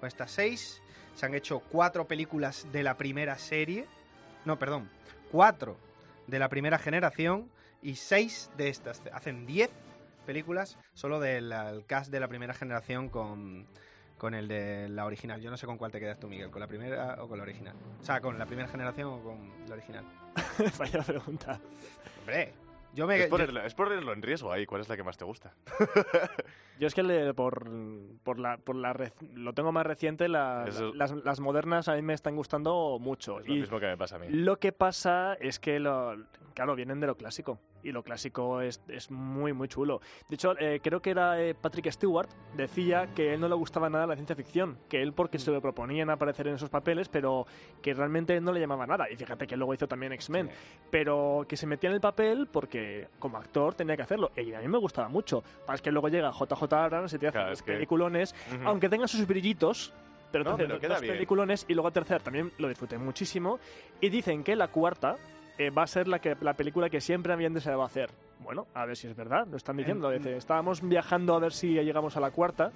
con 0.00 0.06
estas 0.08 0.30
seis. 0.32 0.80
Se 1.14 1.26
han 1.26 1.34
hecho 1.34 1.60
cuatro 1.60 2.06
películas 2.06 2.66
de 2.72 2.82
la 2.82 2.96
primera 2.96 3.38
serie. 3.38 3.86
No, 4.44 4.58
perdón, 4.58 4.90
cuatro 5.30 5.76
de 6.26 6.38
la 6.38 6.48
primera 6.48 6.78
generación 6.78 7.50
y 7.82 7.96
seis 7.96 8.50
de 8.56 8.68
estas. 8.68 9.02
Hacen 9.12 9.46
diez 9.46 9.70
películas 10.26 10.78
solo 10.94 11.20
del 11.20 11.52
el 11.52 11.84
cast 11.86 12.10
de 12.10 12.20
la 12.20 12.28
primera 12.28 12.54
generación 12.54 13.08
con, 13.08 13.66
con 14.18 14.34
el 14.34 14.48
de 14.48 14.88
la 14.88 15.04
original. 15.04 15.40
Yo 15.40 15.50
no 15.50 15.56
sé 15.56 15.66
con 15.66 15.78
cuál 15.78 15.92
te 15.92 16.00
quedas 16.00 16.18
tú, 16.18 16.28
Miguel, 16.28 16.50
con 16.50 16.60
la 16.60 16.66
primera 16.66 17.22
o 17.22 17.28
con 17.28 17.38
la 17.38 17.44
original. 17.44 17.76
O 18.00 18.04
sea, 18.04 18.20
con 18.20 18.38
la 18.38 18.46
primera 18.46 18.68
generación 18.68 19.08
o 19.08 19.22
con 19.22 19.52
la 19.68 19.74
original. 19.74 20.04
Vaya 20.78 21.02
pregunta. 21.02 21.60
Hombre, 22.20 22.54
yo 22.94 23.06
me... 23.06 23.16
Es 23.16 23.24
yo- 23.24 23.30
ponerlo, 23.30 23.60
es 23.62 23.74
ponerlo 23.74 24.12
en 24.12 24.22
riesgo 24.22 24.52
ahí. 24.52 24.66
¿Cuál 24.66 24.80
es 24.82 24.88
la 24.88 24.96
que 24.96 25.02
más 25.02 25.16
te 25.16 25.24
gusta? 25.24 25.54
Yo 26.80 26.88
es 26.88 26.94
que 26.94 27.04
le- 27.04 27.34
por, 27.34 27.68
por 28.24 28.40
la, 28.40 28.56
por 28.56 28.74
la 28.74 28.92
rec- 28.92 29.12
lo 29.34 29.52
tengo 29.52 29.70
más 29.70 29.86
reciente, 29.86 30.28
la- 30.28 30.64
Eso- 30.66 30.92
las, 30.94 31.12
las 31.12 31.38
modernas 31.40 31.86
a 31.88 31.94
mí 31.94 32.02
me 32.02 32.14
están 32.14 32.34
gustando 32.34 32.98
mucho. 33.00 33.38
Es 33.40 33.46
lo 33.48 33.54
Y 33.54 33.60
mismo 33.60 33.78
que 33.78 33.86
me 33.86 33.96
pasa 33.96 34.16
a 34.16 34.18
mí. 34.18 34.26
lo 34.30 34.58
que 34.58 34.72
pasa 34.72 35.34
es 35.34 35.60
que, 35.60 35.78
lo, 35.78 36.16
claro, 36.54 36.74
vienen 36.74 36.98
de 36.98 37.06
lo 37.06 37.16
clásico. 37.16 37.60
Y 37.84 37.92
lo 37.92 38.02
clásico 38.02 38.60
es, 38.62 38.82
es 38.88 39.10
muy, 39.10 39.52
muy 39.52 39.68
chulo. 39.68 40.00
De 40.28 40.34
hecho, 40.36 40.58
eh, 40.58 40.80
creo 40.82 41.00
que 41.02 41.10
era 41.10 41.40
eh, 41.40 41.54
Patrick 41.54 41.90
Stewart, 41.92 42.28
decía 42.56 43.08
que 43.14 43.34
él 43.34 43.40
no 43.40 43.48
le 43.48 43.54
gustaba 43.54 43.90
nada 43.90 44.06
la 44.06 44.14
ciencia 44.16 44.34
ficción. 44.34 44.78
Que 44.88 45.02
él 45.02 45.12
porque 45.12 45.38
se 45.38 45.50
le 45.52 45.60
proponían 45.60 46.08
aparecer 46.10 46.48
en 46.48 46.54
esos 46.54 46.70
papeles, 46.70 47.08
pero 47.10 47.46
que 47.82 47.92
realmente 47.92 48.40
no 48.40 48.52
le 48.52 48.60
llamaba 48.60 48.86
nada. 48.86 49.08
Y 49.10 49.16
fíjate 49.16 49.46
que 49.46 49.56
luego 49.58 49.74
hizo 49.74 49.86
también 49.86 50.12
X-Men. 50.14 50.48
Pero 50.90 51.44
que 51.46 51.56
se 51.58 51.66
metía 51.66 51.90
en 51.90 51.94
el 51.94 52.00
papel 52.00 52.48
porque 52.50 52.83
como 53.18 53.38
actor 53.38 53.74
tenía 53.74 53.96
que 53.96 54.02
hacerlo. 54.02 54.30
Y 54.36 54.52
a 54.54 54.60
mí 54.60 54.68
me 54.68 54.78
gustaba 54.78 55.08
mucho. 55.08 55.42
Es 55.72 55.80
que 55.82 55.90
luego 55.90 56.08
llega 56.08 56.30
JJ 56.32 56.72
Abrams 56.72 57.12
y 57.14 57.18
te 57.18 57.28
hace 57.28 57.32
Claro, 57.34 57.50
los 57.50 57.58
es 57.58 57.62
que- 57.62 57.72
peliculones, 57.72 58.34
Ujú. 58.54 58.68
aunque 58.68 58.88
tenga 58.88 59.06
sus 59.08 59.26
brillitos, 59.26 59.92
pero, 60.32 60.44
No, 60.44 60.56
pero 60.56 60.80
queda 60.80 60.98
peliculones 60.98 61.64
y 61.68 61.74
luego 61.74 61.90
tercer 61.92 62.20
también 62.22 62.50
lo 62.58 62.68
disfruté 62.68 62.98
muchísimo. 62.98 63.58
Y 64.00 64.08
dicen 64.08 64.42
que 64.42 64.56
la 64.56 64.68
cuarta 64.68 65.16
eh, 65.58 65.70
va 65.70 65.84
a 65.84 65.86
ser 65.86 66.08
la, 66.08 66.18
que, 66.18 66.36
la 66.40 66.54
película 66.54 66.90
que 66.90 67.00
siempre 67.00 67.32
habían 67.32 67.54
deseado 67.54 67.84
hacer. 67.84 68.10
Bueno, 68.40 68.66
a 68.74 68.84
ver 68.86 68.96
si 68.96 69.06
es 69.06 69.14
verdad, 69.14 69.46
lo 69.48 69.56
están 69.56 69.76
diciendo. 69.76 70.10
En- 70.10 70.18
Dice, 70.18 70.36
estábamos 70.36 70.82
viajando 70.82 71.34
a 71.36 71.38
ver 71.38 71.52
si 71.52 71.68
llegamos 71.74 72.16
a 72.16 72.20
la 72.20 72.32
cuarta. 72.32 72.72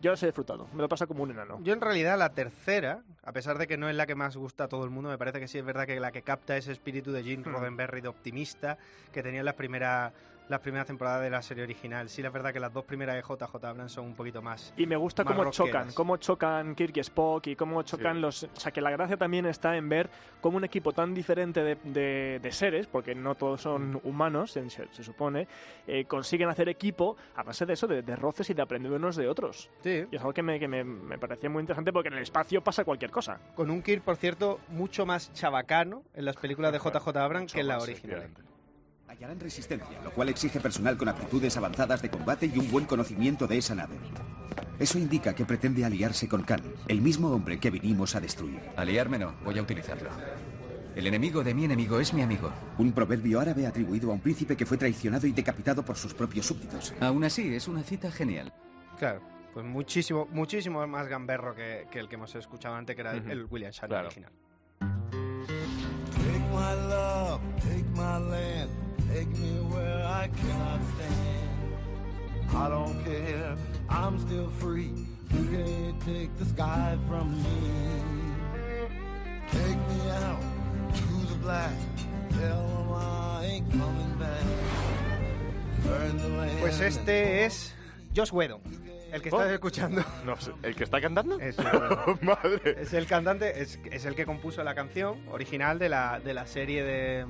Yo 0.00 0.12
las 0.12 0.22
he 0.22 0.26
disfrutado, 0.26 0.68
me 0.72 0.82
lo 0.82 0.88
pasa 0.88 1.06
como 1.06 1.24
un 1.24 1.32
enano. 1.32 1.58
Yo 1.62 1.72
en 1.72 1.80
realidad 1.80 2.16
la 2.18 2.30
tercera, 2.30 3.02
a 3.24 3.32
pesar 3.32 3.58
de 3.58 3.66
que 3.66 3.76
no 3.76 3.88
es 3.88 3.96
la 3.96 4.06
que 4.06 4.14
más 4.14 4.36
gusta 4.36 4.64
a 4.64 4.68
todo 4.68 4.84
el 4.84 4.90
mundo, 4.90 5.10
me 5.10 5.18
parece 5.18 5.40
que 5.40 5.48
sí 5.48 5.58
es 5.58 5.64
verdad 5.64 5.86
que 5.86 5.98
la 5.98 6.12
que 6.12 6.22
capta 6.22 6.56
ese 6.56 6.72
espíritu 6.72 7.10
de 7.10 7.24
Gene 7.24 7.42
Hmm. 7.44 7.52
Roddenberry 7.52 8.00
de 8.00 8.08
optimista 8.08 8.78
que 9.12 9.22
tenía 9.22 9.40
en 9.40 9.46
las 9.46 9.54
primeras 9.54 10.12
las 10.48 10.60
primeras 10.60 10.86
temporadas 10.86 11.22
de 11.22 11.30
la 11.30 11.42
serie 11.42 11.62
original. 11.64 12.08
Sí, 12.08 12.22
la 12.22 12.30
verdad 12.30 12.52
que 12.52 12.60
las 12.60 12.72
dos 12.72 12.84
primeras 12.84 13.14
de 13.16 13.22
JJ 13.22 13.64
Abrams 13.64 13.92
son 13.92 14.06
un 14.06 14.14
poquito 14.14 14.40
más. 14.42 14.72
Y 14.76 14.86
me 14.86 14.96
gusta 14.96 15.24
cómo 15.24 15.44
rockeras. 15.44 15.56
chocan, 15.56 15.92
cómo 15.92 16.16
chocan 16.16 16.74
Kirk 16.74 16.96
y 16.96 17.00
Spock 17.00 17.46
y 17.48 17.56
cómo 17.56 17.82
chocan 17.82 18.16
Sí. 18.16 18.20
los... 18.22 18.42
O 18.44 18.48
sea, 18.60 18.72
que 18.72 18.80
la 18.80 18.90
gracia 18.90 19.16
también 19.16 19.46
está 19.46 19.76
en 19.76 19.88
ver 19.88 20.08
cómo 20.40 20.56
un 20.56 20.64
equipo 20.64 20.92
tan 20.92 21.14
diferente 21.14 21.62
de, 21.62 21.76
de- 21.84 22.38
de 22.42 22.52
seres, 22.52 22.86
porque 22.86 23.14
no 23.14 23.34
todos 23.34 23.60
son 23.60 24.00
humanos, 24.04 24.52
se, 24.52 24.68
se 24.70 25.02
supone, 25.04 25.46
eh, 25.86 26.04
consiguen 26.06 26.48
hacer 26.48 26.68
equipo 26.68 27.16
a 27.36 27.42
base 27.42 27.66
de 27.66 27.74
eso, 27.74 27.86
de, 27.86 28.02
de 28.02 28.16
roces 28.16 28.48
y 28.50 28.54
de 28.54 28.62
aprender 28.62 28.90
unos 28.92 29.16
de 29.16 29.28
otros. 29.28 29.70
Sí. 29.82 30.04
Y 30.10 30.16
es 30.16 30.20
algo 30.20 30.32
que 30.32 30.42
me, 30.42 30.58
que 30.58 30.68
me, 30.68 30.82
me 30.84 31.18
parecía 31.18 31.50
muy 31.50 31.60
interesante 31.60 31.92
porque 31.92 32.08
en 32.08 32.14
el 32.14 32.22
espacio 32.22 32.62
pasa 32.62 32.84
cualquier 32.84 33.10
cosa. 33.10 33.38
Con 33.54 33.70
un 33.70 33.82
Kirk, 33.82 34.02
por 34.02 34.16
cierto, 34.16 34.60
mucho 34.68 35.04
más 35.06 35.32
chabacano 35.32 36.02
en 36.14 36.24
las 36.24 36.36
películas 36.36 36.72
de 36.72 36.78
JJ 36.78 37.08
Abrams 37.16 37.52
que 37.52 37.60
en 37.60 37.68
la 37.68 37.78
original. 37.78 38.30
Hallarán 39.18 39.40
resistencia, 39.40 40.00
lo 40.04 40.12
cual 40.12 40.28
exige 40.28 40.60
personal 40.60 40.96
con 40.96 41.08
aptitudes 41.08 41.56
avanzadas 41.56 42.00
de 42.02 42.08
combate 42.08 42.46
y 42.46 42.56
un 42.56 42.70
buen 42.70 42.84
conocimiento 42.84 43.48
de 43.48 43.58
esa 43.58 43.74
nave. 43.74 43.96
Eso 44.78 44.96
indica 44.96 45.34
que 45.34 45.44
pretende 45.44 45.84
aliarse 45.84 46.28
con 46.28 46.42
Khan, 46.44 46.62
el 46.86 47.00
mismo 47.00 47.28
hombre 47.32 47.58
que 47.58 47.70
vinimos 47.70 48.14
a 48.14 48.20
destruir. 48.20 48.60
Aliarme 48.76 49.18
no, 49.18 49.34
voy 49.44 49.58
a 49.58 49.62
utilizarlo. 49.62 50.08
El 50.94 51.06
enemigo 51.08 51.42
de 51.42 51.52
mi 51.52 51.64
enemigo 51.64 51.98
es 51.98 52.14
mi 52.14 52.22
amigo. 52.22 52.52
Un 52.78 52.92
proverbio 52.92 53.40
árabe 53.40 53.66
atribuido 53.66 54.10
a 54.10 54.14
un 54.14 54.20
príncipe 54.20 54.56
que 54.56 54.66
fue 54.66 54.76
traicionado 54.78 55.26
y 55.26 55.32
decapitado 55.32 55.84
por 55.84 55.96
sus 55.96 56.14
propios 56.14 56.46
súbditos. 56.46 56.94
Aún 57.00 57.24
así, 57.24 57.52
es 57.54 57.66
una 57.66 57.82
cita 57.82 58.12
genial. 58.12 58.52
Claro, 59.00 59.20
pues 59.52 59.66
muchísimo, 59.66 60.26
muchísimo 60.30 60.86
más 60.86 61.08
gamberro 61.08 61.56
que, 61.56 61.88
que 61.90 61.98
el 61.98 62.08
que 62.08 62.14
hemos 62.14 62.32
escuchado 62.36 62.76
antes, 62.76 62.94
que 62.94 63.00
era 63.02 63.12
el- 63.14 63.22
Ujú. 63.22 63.30
el 63.30 63.44
William 63.46 63.72
Shatner 63.72 63.88
Claro. 63.88 64.06
original. 64.06 64.32
Take 64.78 66.38
my 66.50 66.88
love, 66.88 67.40
take 67.62 67.84
my 67.94 68.30
land, 68.30 68.70
take 69.12 69.28
me 69.38 69.52
where 69.72 70.04
I 70.04 70.28
cannot 70.28 70.80
stand. 70.94 72.54
I 72.54 72.68
don't 72.68 73.04
care, 73.04 73.56
I'm 73.88 74.18
still 74.18 74.50
free. 74.60 74.92
You 75.30 75.44
can't 75.52 76.00
take 76.04 76.30
the 76.38 76.46
sky 76.46 76.96
from 77.08 77.30
me. 77.42 77.60
Take 79.50 79.76
me 79.76 80.10
out 80.24 80.40
to 80.94 81.26
the 81.32 81.38
black, 81.42 81.72
tell 82.30 82.64
'em 82.64 82.92
I 82.92 83.44
ain't 83.46 83.70
coming 83.70 84.14
back. 84.18 84.44
Burn 85.84 86.16
the 86.18 86.28
land. 86.28 86.58
Pues 86.60 86.80
este 86.80 87.44
es 87.44 87.74
Josh 88.16 88.32
Whedon, 88.32 88.60
el 89.12 89.22
que 89.22 89.30
Oh. 89.30 89.38
estás 89.40 89.52
escuchando. 89.52 90.02
No 90.24 90.36
sé, 90.40 90.52
¿El 90.62 90.74
que 90.74 90.84
está 90.84 91.00
cantando? 91.00 91.38
Es, 91.40 91.56
Madre. 92.22 92.76
es 92.80 92.92
el 92.94 93.06
cantante, 93.06 93.60
es, 93.62 93.78
es 93.90 94.04
el 94.06 94.14
que 94.14 94.24
compuso 94.26 94.62
la 94.64 94.74
canción 94.74 95.18
original 95.30 95.78
de 95.78 95.88
la, 95.90 96.20
de 96.20 96.34
la 96.34 96.46
serie 96.46 96.82
de... 96.82 97.26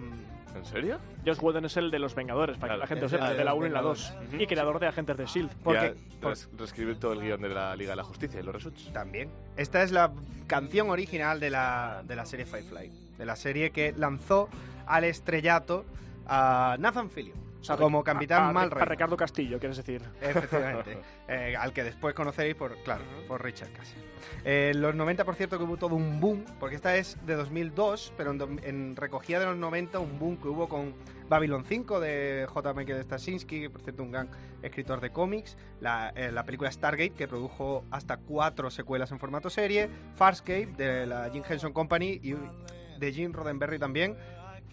¿En 0.56 0.64
serio? 0.64 0.98
Josh 1.24 1.38
Whedon 1.40 1.64
es 1.66 1.76
el 1.76 1.90
de 1.90 1.98
los 1.98 2.14
Vengadores, 2.14 2.56
para 2.58 2.74
Claro. 2.74 2.78
que 2.78 2.82
la 2.82 2.86
gente 2.88 3.02
lo 3.02 3.08
sepa, 3.08 3.30
de 3.32 3.44
la 3.44 3.50
los 3.52 3.58
1 3.58 3.66
y 3.66 3.70
la 3.70 3.74
Vengadores. 3.80 4.12
2. 4.18 4.28
Ujú. 4.34 4.42
Y 4.42 4.46
creador 4.46 4.80
de 4.80 4.86
Agentes 4.88 5.16
de 5.16 5.24
S.H.I.E.L.D. 5.24 5.54
Porque, 5.62 5.94
res- 6.22 6.48
reescribir 6.56 6.98
todo 6.98 7.12
el 7.12 7.20
guion 7.20 7.40
de 7.40 7.48
la 7.50 7.76
Liga 7.76 7.90
de 7.90 7.96
la 7.96 8.04
Justicia 8.04 8.40
y 8.40 8.42
los 8.42 8.54
reshoots. 8.54 8.92
También. 8.92 9.30
Esta 9.56 9.82
es 9.82 9.92
la 9.92 10.12
canción 10.46 10.90
original 10.90 11.38
de 11.40 11.50
la, 11.50 12.02
de 12.06 12.16
la 12.16 12.24
serie 12.26 12.46
Firefly, 12.46 12.90
de 13.18 13.26
la 13.26 13.36
serie 13.36 13.70
que 13.70 13.92
lanzó 13.96 14.48
al 14.86 15.04
estrellato 15.04 15.84
a 16.26 16.76
Nathan 16.78 17.10
Fillion 17.10 17.36
O 17.60 17.64
sea, 17.64 17.76
como 17.76 18.00
a- 18.00 18.04
capitán 18.04 18.42
a, 18.44 18.48
a, 18.48 18.52
Malray. 18.52 18.86
Ricardo 18.86 19.16
Castillo, 19.16 19.58
quieres 19.58 19.76
decir. 19.76 20.02
Efectivamente. 20.20 20.98
Eh, 21.30 21.54
al 21.54 21.74
que 21.74 21.84
después 21.84 22.14
conoceréis 22.14 22.54
por, 22.54 22.74
claro, 22.84 23.04
por 23.26 23.44
Richard 23.44 23.70
Castle. 23.72 24.02
Eh, 24.46 24.72
los 24.74 24.94
90, 24.94 25.26
por 25.26 25.34
cierto, 25.34 25.58
que 25.58 25.64
hubo 25.64 25.76
todo 25.76 25.94
un 25.94 26.20
boom, 26.20 26.42
porque 26.58 26.74
esta 26.74 26.96
es 26.96 27.18
de 27.26 27.34
2002, 27.34 28.14
pero 28.16 28.30
en, 28.32 28.60
en 28.64 28.96
recogida 28.96 29.38
de 29.38 29.44
los 29.44 29.58
90, 29.58 29.98
un 29.98 30.18
boom 30.18 30.38
que 30.38 30.48
hubo 30.48 30.70
con 30.70 30.94
Babylon 31.28 31.66
5 31.66 32.00
de 32.00 32.46
J. 32.48 32.72
Michael 32.72 33.02
Straczynski, 33.04 33.60
que 33.60 33.68
por 33.68 33.82
cierto 33.82 34.02
un 34.04 34.10
gran 34.12 34.30
escritor 34.62 35.02
de 35.02 35.10
cómics, 35.10 35.58
la, 35.80 36.14
eh, 36.16 36.32
la 36.32 36.44
película 36.44 36.72
Stargate, 36.72 37.10
que 37.12 37.28
produjo 37.28 37.84
hasta 37.90 38.16
cuatro 38.16 38.70
secuelas 38.70 39.12
en 39.12 39.18
formato 39.18 39.50
serie, 39.50 39.90
Farscape, 40.14 40.68
de 40.78 41.04
la 41.04 41.28
Jim 41.30 41.42
Henson 41.46 41.74
Company, 41.74 42.20
y 42.22 42.34
de 42.98 43.12
Jim 43.12 43.34
Roddenberry 43.34 43.78
también, 43.78 44.16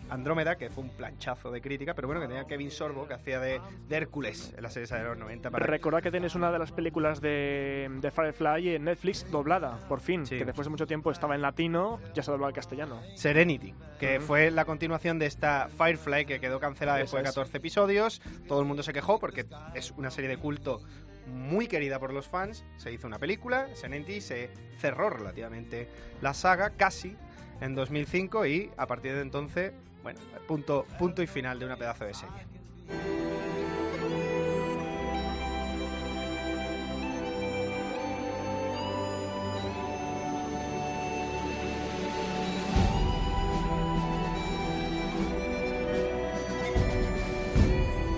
Andrómeda, 0.09 0.57
que 0.57 0.69
fue 0.69 0.83
un 0.83 0.89
planchazo 0.89 1.51
de 1.51 1.61
crítica, 1.61 1.93
pero 1.93 2.07
bueno, 2.07 2.21
que 2.21 2.27
tenía 2.27 2.45
Kevin 2.45 2.71
Sorbo, 2.71 3.07
que 3.07 3.13
hacía 3.13 3.39
de, 3.39 3.61
de 3.87 3.95
Hércules 3.95 4.53
en 4.55 4.63
la 4.63 4.69
serie 4.69 4.87
de 4.87 5.03
los 5.03 5.17
90. 5.17 5.51
Para... 5.51 5.65
Recordad 5.65 6.01
que 6.01 6.11
tienes 6.11 6.35
una 6.35 6.51
de 6.51 6.59
las 6.59 6.71
películas 6.71 7.21
de, 7.21 7.89
de 8.01 8.11
Firefly 8.11 8.75
en 8.75 8.85
Netflix 8.85 9.29
doblada, 9.31 9.79
por 9.87 9.99
fin. 9.99 10.25
Sí. 10.25 10.37
Que 10.37 10.45
después 10.45 10.65
de 10.65 10.71
mucho 10.71 10.87
tiempo 10.87 11.11
estaba 11.11 11.35
en 11.35 11.41
latino, 11.41 11.99
ya 12.13 12.23
se 12.23 12.31
ha 12.31 12.33
doblado 12.33 12.47
al 12.47 12.53
castellano. 12.53 13.01
Serenity, 13.15 13.73
que 13.99 14.19
fue 14.19 14.51
la 14.51 14.65
continuación 14.65 15.19
de 15.19 15.25
esta 15.25 15.69
Firefly 15.77 16.25
que 16.25 16.39
quedó 16.39 16.59
cancelada 16.59 16.99
Eso 16.99 17.17
después 17.17 17.23
de 17.23 17.29
es. 17.29 17.35
14 17.35 17.57
episodios. 17.57 18.21
Todo 18.47 18.59
el 18.59 18.65
mundo 18.65 18.83
se 18.83 18.93
quejó 18.93 19.19
porque 19.19 19.45
es 19.73 19.91
una 19.91 20.11
serie 20.11 20.29
de 20.29 20.37
culto 20.37 20.81
muy 21.27 21.67
querida 21.67 21.99
por 21.99 22.13
los 22.13 22.27
fans. 22.27 22.63
Se 22.77 22.91
hizo 22.91 23.07
una 23.07 23.19
película, 23.19 23.67
Serenity, 23.75 24.21
se 24.21 24.49
cerró 24.77 25.09
relativamente 25.09 25.87
la 26.21 26.33
saga, 26.33 26.71
casi, 26.71 27.15
en 27.61 27.75
2005 27.75 28.45
y 28.45 28.71
a 28.77 28.87
partir 28.87 29.13
de 29.13 29.21
entonces, 29.21 29.73
bueno, 30.05 30.19
punto, 30.47 30.85
punto 30.99 31.23
y 31.23 31.25
final 31.25 31.57
de 31.57 31.65
una 31.65 31.77
pedazo 31.77 32.05
de 32.05 32.13
serie. 32.13 32.45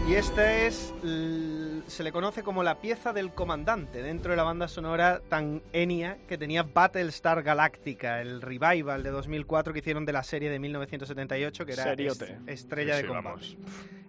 Y 0.10 0.14
esta 0.14 0.54
es, 0.54 0.94
se 1.88 2.04
le 2.04 2.12
conoce 2.12 2.42
como 2.44 2.64
la 2.64 2.80
pieza 2.82 3.14
del 3.14 3.32
comandante 3.32 4.02
dentro 4.02 4.32
de 4.32 4.38
la 4.38 4.44
banda 4.44 4.68
sonora 4.68 5.22
tan 5.30 5.62
enia 5.74 6.18
que 6.28 6.38
tenía 6.38 6.64
Battlestar 6.64 7.44
Galactica, 7.44 8.22
el 8.22 8.42
revival 8.42 9.04
de 9.04 9.10
2004 9.12 9.74
que 9.74 9.80
hicieron 9.80 10.06
de 10.06 10.14
la 10.14 10.24
serie 10.24 10.50
de 10.50 10.60
1978 10.60 11.66
que 11.66 11.74
era 11.74 11.94
est- 11.94 12.32
Estrella 12.48 12.94
Sí, 12.96 13.02
de 13.02 13.08
sí, 13.08 13.08
Combate. 13.08 13.28
vamos. 13.30 13.58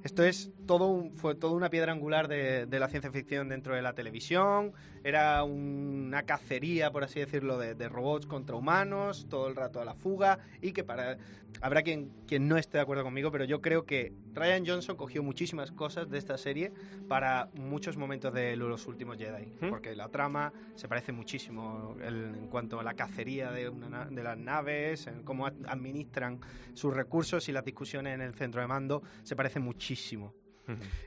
Esto 0.04 0.22
es 0.24 0.50
todo 0.66 0.86
un- 0.86 1.12
fue 1.16 1.34
toda 1.34 1.54
una 1.54 1.70
piedra 1.70 1.92
angular 1.92 2.28
de, 2.28 2.66
de 2.66 2.78
la 2.80 2.88
ciencia 2.88 3.10
ficción 3.10 3.48
dentro 3.48 3.74
de 3.74 3.82
la 3.82 3.94
televisión. 3.94 4.72
Era 5.04 5.42
una 5.44 6.22
cacería, 6.24 6.90
por 6.90 7.04
así 7.04 7.20
decirlo, 7.20 7.58
de, 7.58 7.74
de 7.74 7.88
robots 7.88 8.26
contra 8.26 8.56
humanos, 8.56 9.26
todo 9.28 9.48
el 9.48 9.56
rato 9.56 9.80
a 9.80 9.84
la 9.84 9.94
fuga. 9.94 10.38
Y 10.62 10.72
que 10.72 10.84
para. 10.84 11.18
Habrá 11.62 11.82
quien, 11.82 12.10
quien 12.26 12.46
no 12.46 12.58
esté 12.58 12.76
de 12.76 12.82
acuerdo 12.82 13.02
conmigo, 13.02 13.32
pero 13.32 13.44
yo 13.44 13.62
creo 13.62 13.84
que 13.86 14.12
Ryan 14.34 14.66
Johnson 14.66 14.96
cogió 14.96 15.22
muchísimas 15.22 15.72
cosas 15.72 16.08
de 16.10 16.18
esta 16.18 16.36
serie 16.36 16.72
para 17.08 17.48
muchos 17.54 17.96
momentos 17.96 18.34
de 18.34 18.54
los 18.54 18.86
últimos 18.86 19.16
Jedi. 19.16 19.46
¿Mm? 19.62 19.70
Porque 19.70 19.96
la 19.96 20.08
trama 20.10 20.52
se 20.74 20.88
parece 20.88 21.10
muchísimo 21.10 21.96
el- 22.04 22.34
en 22.34 22.46
cuanto 22.48 22.78
a 22.78 22.82
la 22.82 22.92
cacería 22.94 23.50
de, 23.50 23.70
una 23.70 23.88
na- 23.88 24.04
de 24.04 24.22
las 24.22 24.36
naves, 24.36 25.06
en 25.06 25.22
cómo 25.22 25.46
ad- 25.46 25.54
administran 25.66 26.38
sus 26.74 26.94
recursos 26.94 27.48
y 27.48 27.52
las 27.52 27.64
discusiones 27.64 28.14
en 28.14 28.20
el 28.20 28.34
centro 28.34 28.60
de 28.60 28.66
mando, 28.66 29.02
se 29.22 29.34
parece 29.34 29.58
muchísimo. 29.58 29.87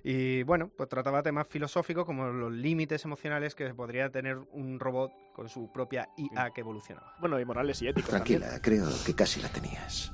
Y 0.04 0.44
bueno, 0.44 0.72
pues 0.76 0.90
trataba 0.90 1.22
temas 1.22 1.48
filosóficos 1.48 2.06
como 2.06 2.28
los 2.28 2.52
límites 2.52 3.06
emocionales 3.06 3.54
que 3.56 3.74
podría 3.74 4.10
tener 4.12 4.38
un 4.52 4.80
robot 4.80 5.12
con 5.34 5.50
su 5.50 5.72
propia 5.72 6.10
IA 6.18 6.52
que 6.52 6.62
evolucionaba. 6.62 7.16
Bueno, 7.20 7.40
y 7.40 7.46
morales 7.46 7.82
y 7.82 7.88
éticos 7.88 8.10
también. 8.10 8.40
Tranquila, 8.40 8.62
creo 8.62 8.90
que 9.06 9.14
casi 9.14 9.42
la 9.42 9.50
tenías. 9.50 10.12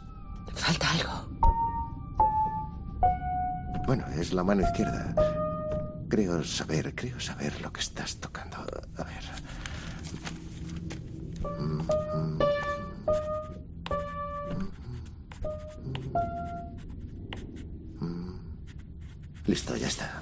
Falta 0.53 0.91
algo. 0.91 1.29
Bueno, 3.85 4.05
es 4.19 4.33
la 4.33 4.43
mano 4.43 4.63
izquierda. 4.63 5.15
Creo 6.09 6.43
saber, 6.43 6.93
creo 6.93 7.19
saber 7.19 7.61
lo 7.61 7.71
que 7.71 7.79
estás 7.79 8.19
tocando. 8.19 8.57
A 8.97 9.03
ver. 9.03 9.23
Mm, 11.57 11.81
mm. 11.81 12.46
Listo, 19.47 19.75
ya 19.77 19.87
está. 19.87 20.21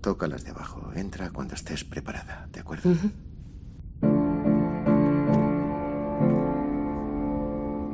Toca 0.00 0.26
las 0.26 0.44
de 0.44 0.50
abajo. 0.50 0.90
Entra 0.94 1.30
cuando 1.30 1.54
estés 1.54 1.84
preparada, 1.84 2.48
¿de 2.50 2.60
acuerdo? 2.60 2.90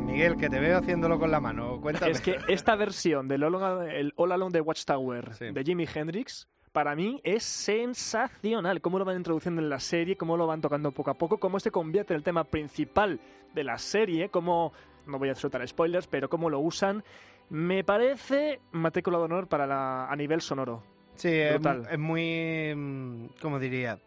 Miguel, 0.05 0.37
que 0.37 0.49
te 0.49 0.59
veo 0.59 0.79
haciéndolo 0.79 1.19
con 1.19 1.31
la 1.31 1.41
mano. 1.41 1.81
Cuéntame. 1.81 2.11
Es 2.11 2.21
que 2.21 2.39
esta 2.49 2.75
versión 2.77 3.29
del 3.29 3.45
All, 3.45 3.89
el 3.91 4.13
All 4.17 4.33
Alone 4.33 4.53
de 4.53 4.61
Watchtower 4.61 5.35
Sí. 5.35 5.51
de 5.53 5.65
Jimi 5.65 5.87
Hendrix, 5.93 6.49
para 6.73 6.95
mí 6.97 7.21
es 7.25 7.45
sensacional. 7.45 8.81
Cómo 8.81 8.99
lo 8.99 9.05
van 9.05 9.17
introduciendo 9.17 9.61
en 9.63 9.69
la 9.69 9.79
serie, 9.81 10.17
cómo 10.17 10.37
lo 10.37 10.47
van 10.47 10.61
tocando 10.61 10.93
poco 10.93 11.11
a 11.11 11.15
poco, 11.15 11.39
cómo 11.39 11.61
se 11.61 11.71
convierte 11.71 12.15
en 12.15 12.19
el 12.19 12.23
tema 12.25 12.45
principal 12.45 13.21
de 13.55 13.65
la 13.65 13.79
serie, 13.79 14.29
cómo, 14.31 14.73
no 15.07 15.19
voy 15.19 15.29
a 15.29 15.35
soltar 15.35 15.67
spoilers, 15.69 16.07
pero 16.07 16.29
cómo 16.29 16.51
lo 16.51 16.61
usan. 16.61 17.05
Me 17.51 17.83
parece 17.85 18.61
matrícula 18.73 19.19
de 19.19 19.25
honor 19.25 19.49
para 19.49 19.67
la, 19.67 20.07
a 20.11 20.17
nivel 20.17 20.41
sonoro. 20.41 20.83
Sí, 21.15 21.31
es, 21.33 21.61
es 21.91 21.99
muy. 21.99 22.73
mm, 22.75 23.27
¿Cómo 23.41 23.59
diría? 23.59 23.99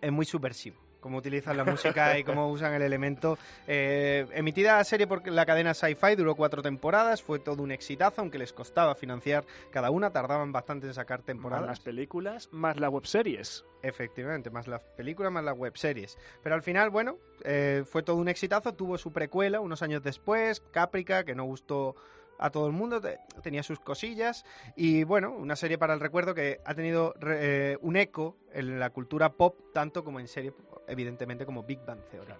Es 0.00 0.12
muy 0.12 0.26
subversivo. 0.26 0.76
cómo 1.00 1.18
utilizan 1.18 1.56
la 1.56 1.64
música 1.72 2.18
y 2.18 2.24
cómo 2.24 2.50
usan 2.50 2.74
el 2.74 2.82
elemento. 2.82 3.38
Eh, 3.66 4.26
emitida 4.34 4.76
la 4.76 4.84
serie 4.84 5.06
por 5.06 5.26
la 5.28 5.46
cadena 5.46 5.72
Sci-Fi, 5.72 6.16
duró 6.16 6.34
cuatro 6.34 6.60
temporadas, 6.60 7.22
fue 7.22 7.38
todo 7.38 7.62
un 7.62 7.70
exitazo, 7.70 8.20
aunque 8.20 8.38
les 8.38 8.52
costaba 8.52 8.94
financiar 8.96 9.44
cada 9.70 9.90
una, 9.90 10.10
tardaban 10.10 10.52
bastante 10.52 10.86
en 10.88 10.94
sacar 10.94 11.20
Más 11.20 11.26
temporadas. 11.26 11.66
las 11.66 11.80
películas, 11.80 12.48
más 12.52 12.78
las 12.78 12.90
webseries. 12.90 13.64
Efectivamente, 13.82 14.50
más 14.50 14.66
las 14.66 14.82
películas, 14.96 15.32
más 15.32 15.44
las 15.44 15.56
webseries. 15.56 16.18
Pero 16.42 16.56
al 16.56 16.62
final, 16.62 16.90
bueno, 16.90 17.16
eh, 17.44 17.84
fue 17.86 18.02
todo 18.02 18.16
un 18.16 18.28
exitazo, 18.28 18.74
tuvo 18.74 18.98
su 18.98 19.12
precuela 19.12 19.60
unos 19.60 19.82
años 19.82 20.02
después, 20.02 20.60
Caprica, 20.72 21.24
que 21.24 21.34
no 21.36 21.44
gustó 21.44 21.94
a 22.38 22.50
todo 22.50 22.66
el 22.66 22.72
mundo, 22.72 23.00
te- 23.00 23.18
tenía 23.42 23.62
sus 23.62 23.80
cosillas 23.80 24.44
y 24.76 25.04
bueno, 25.04 25.30
una 25.32 25.56
serie 25.56 25.78
para 25.78 25.94
el 25.94 26.00
recuerdo 26.00 26.34
que 26.34 26.60
ha 26.64 26.74
tenido 26.74 27.14
re- 27.18 27.72
eh, 27.72 27.78
un 27.82 27.96
eco 27.96 28.36
en 28.52 28.78
la 28.78 28.90
cultura 28.90 29.32
pop, 29.32 29.56
tanto 29.72 30.04
como 30.04 30.20
en 30.20 30.28
serie, 30.28 30.52
evidentemente, 30.86 31.44
como 31.46 31.62
Big 31.62 31.84
Bang 31.84 32.00
Theory. 32.10 32.34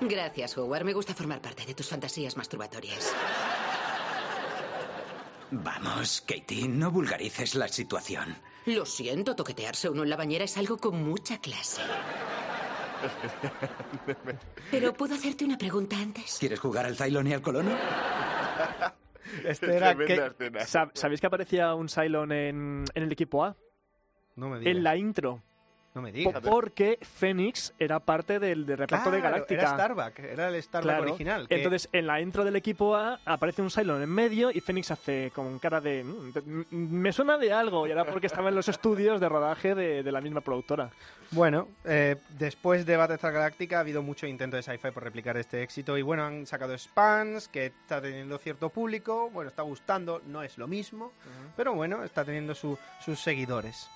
Gracias, 0.00 0.56
Howard. 0.56 0.84
Me 0.84 0.92
gusta 0.92 1.14
formar 1.14 1.40
parte 1.40 1.64
de 1.66 1.74
tus 1.74 1.88
fantasías 1.88 2.36
masturbatorias. 2.36 3.12
Vamos, 5.50 6.20
Katie, 6.20 6.68
no 6.68 6.90
vulgarices 6.90 7.54
la 7.54 7.68
situación. 7.68 8.36
Lo 8.66 8.84
siento, 8.84 9.34
toquetearse 9.34 9.88
uno 9.88 10.02
en 10.02 10.10
la 10.10 10.16
bañera 10.16 10.44
es 10.44 10.58
algo 10.58 10.76
con 10.76 11.02
mucha 11.02 11.38
clase. 11.40 11.80
Pero 14.70 14.92
¿puedo 14.92 15.14
hacerte 15.14 15.44
una 15.44 15.56
pregunta 15.56 15.96
antes? 15.96 16.36
¿Quieres 16.38 16.60
jugar 16.60 16.84
al 16.84 16.96
Cylon 16.96 17.26
y 17.28 17.32
al 17.32 17.40
colono? 17.42 17.70
Este 19.44 19.76
era 19.76 19.94
que- 19.94 20.32
¿Sabéis 20.94 21.20
que 21.20 21.26
aparecía 21.26 21.74
un 21.74 21.88
Cylon 21.88 22.32
en, 22.32 22.84
en 22.94 23.02
el 23.02 23.12
equipo 23.12 23.44
A? 23.44 23.56
No 24.36 24.48
me 24.48 24.58
digas. 24.60 24.76
En 24.76 24.82
la 24.84 24.96
intro. 24.96 25.42
No 25.94 26.02
me 26.02 26.12
digas. 26.12 26.40
Porque 26.42 26.98
Fénix 27.02 27.72
era 27.78 27.98
parte 27.98 28.38
del, 28.38 28.66
del 28.66 28.78
reparto 28.78 29.10
de 29.10 29.18
Claro, 29.20 29.32
Galáctica. 29.34 29.62
Era 29.62 29.70
Starbuck, 29.74 30.18
era 30.20 30.48
el 30.48 30.62
Starbuck 30.62 30.88
Claro. 30.90 31.02
original. 31.04 31.48
que- 31.48 31.56
Entonces, 31.56 31.88
en 31.92 32.06
la 32.06 32.20
intro 32.20 32.44
del 32.44 32.54
equipo 32.56 32.94
A 32.94 33.18
aparece 33.24 33.62
un 33.62 33.70
Cylon 33.70 34.02
en 34.02 34.08
medio 34.10 34.50
y 34.52 34.60
Fénix 34.60 34.90
hace 34.90 35.32
con 35.34 35.58
cara 35.58 35.80
de. 35.80 36.04
"Mm, 36.04 36.32
m- 36.46 36.64
Me 36.70 37.12
suena 37.12 37.38
de 37.38 37.52
algo. 37.52 37.86
Y 37.86 37.90
era 37.90 38.04
porque 38.04 38.26
estaba 38.28 38.48
en 38.50 38.54
los 38.54 38.68
estudios 38.68 39.18
de 39.20 39.28
rodaje 39.28 39.74
de, 39.74 40.02
de 40.02 40.12
la 40.12 40.20
misma 40.20 40.40
productora. 40.42 40.90
Bueno, 41.30 41.68
eh, 41.84 42.16
después 42.38 42.86
de 42.86 42.96
Battlestar 42.96 43.32
Galactica 43.32 43.78
ha 43.78 43.80
habido 43.80 44.02
mucho 44.02 44.26
intento 44.26 44.56
de 44.56 44.62
sci-fi 44.62 44.90
por 44.92 45.02
replicar 45.02 45.36
este 45.36 45.62
éxito 45.62 45.98
y 45.98 46.02
bueno, 46.02 46.24
han 46.24 46.46
sacado 46.46 46.76
spans 46.78 47.48
que 47.48 47.66
está 47.66 48.00
teniendo 48.00 48.38
cierto 48.38 48.68
público, 48.70 49.30
bueno, 49.30 49.48
está 49.50 49.62
gustando, 49.62 50.22
no 50.26 50.42
es 50.42 50.56
lo 50.58 50.66
mismo, 50.68 51.12
pero 51.56 51.74
bueno, 51.74 52.02
está 52.04 52.24
teniendo 52.24 52.54
su- 52.54 52.78
sus 53.04 53.20
seguidores. 53.20 53.90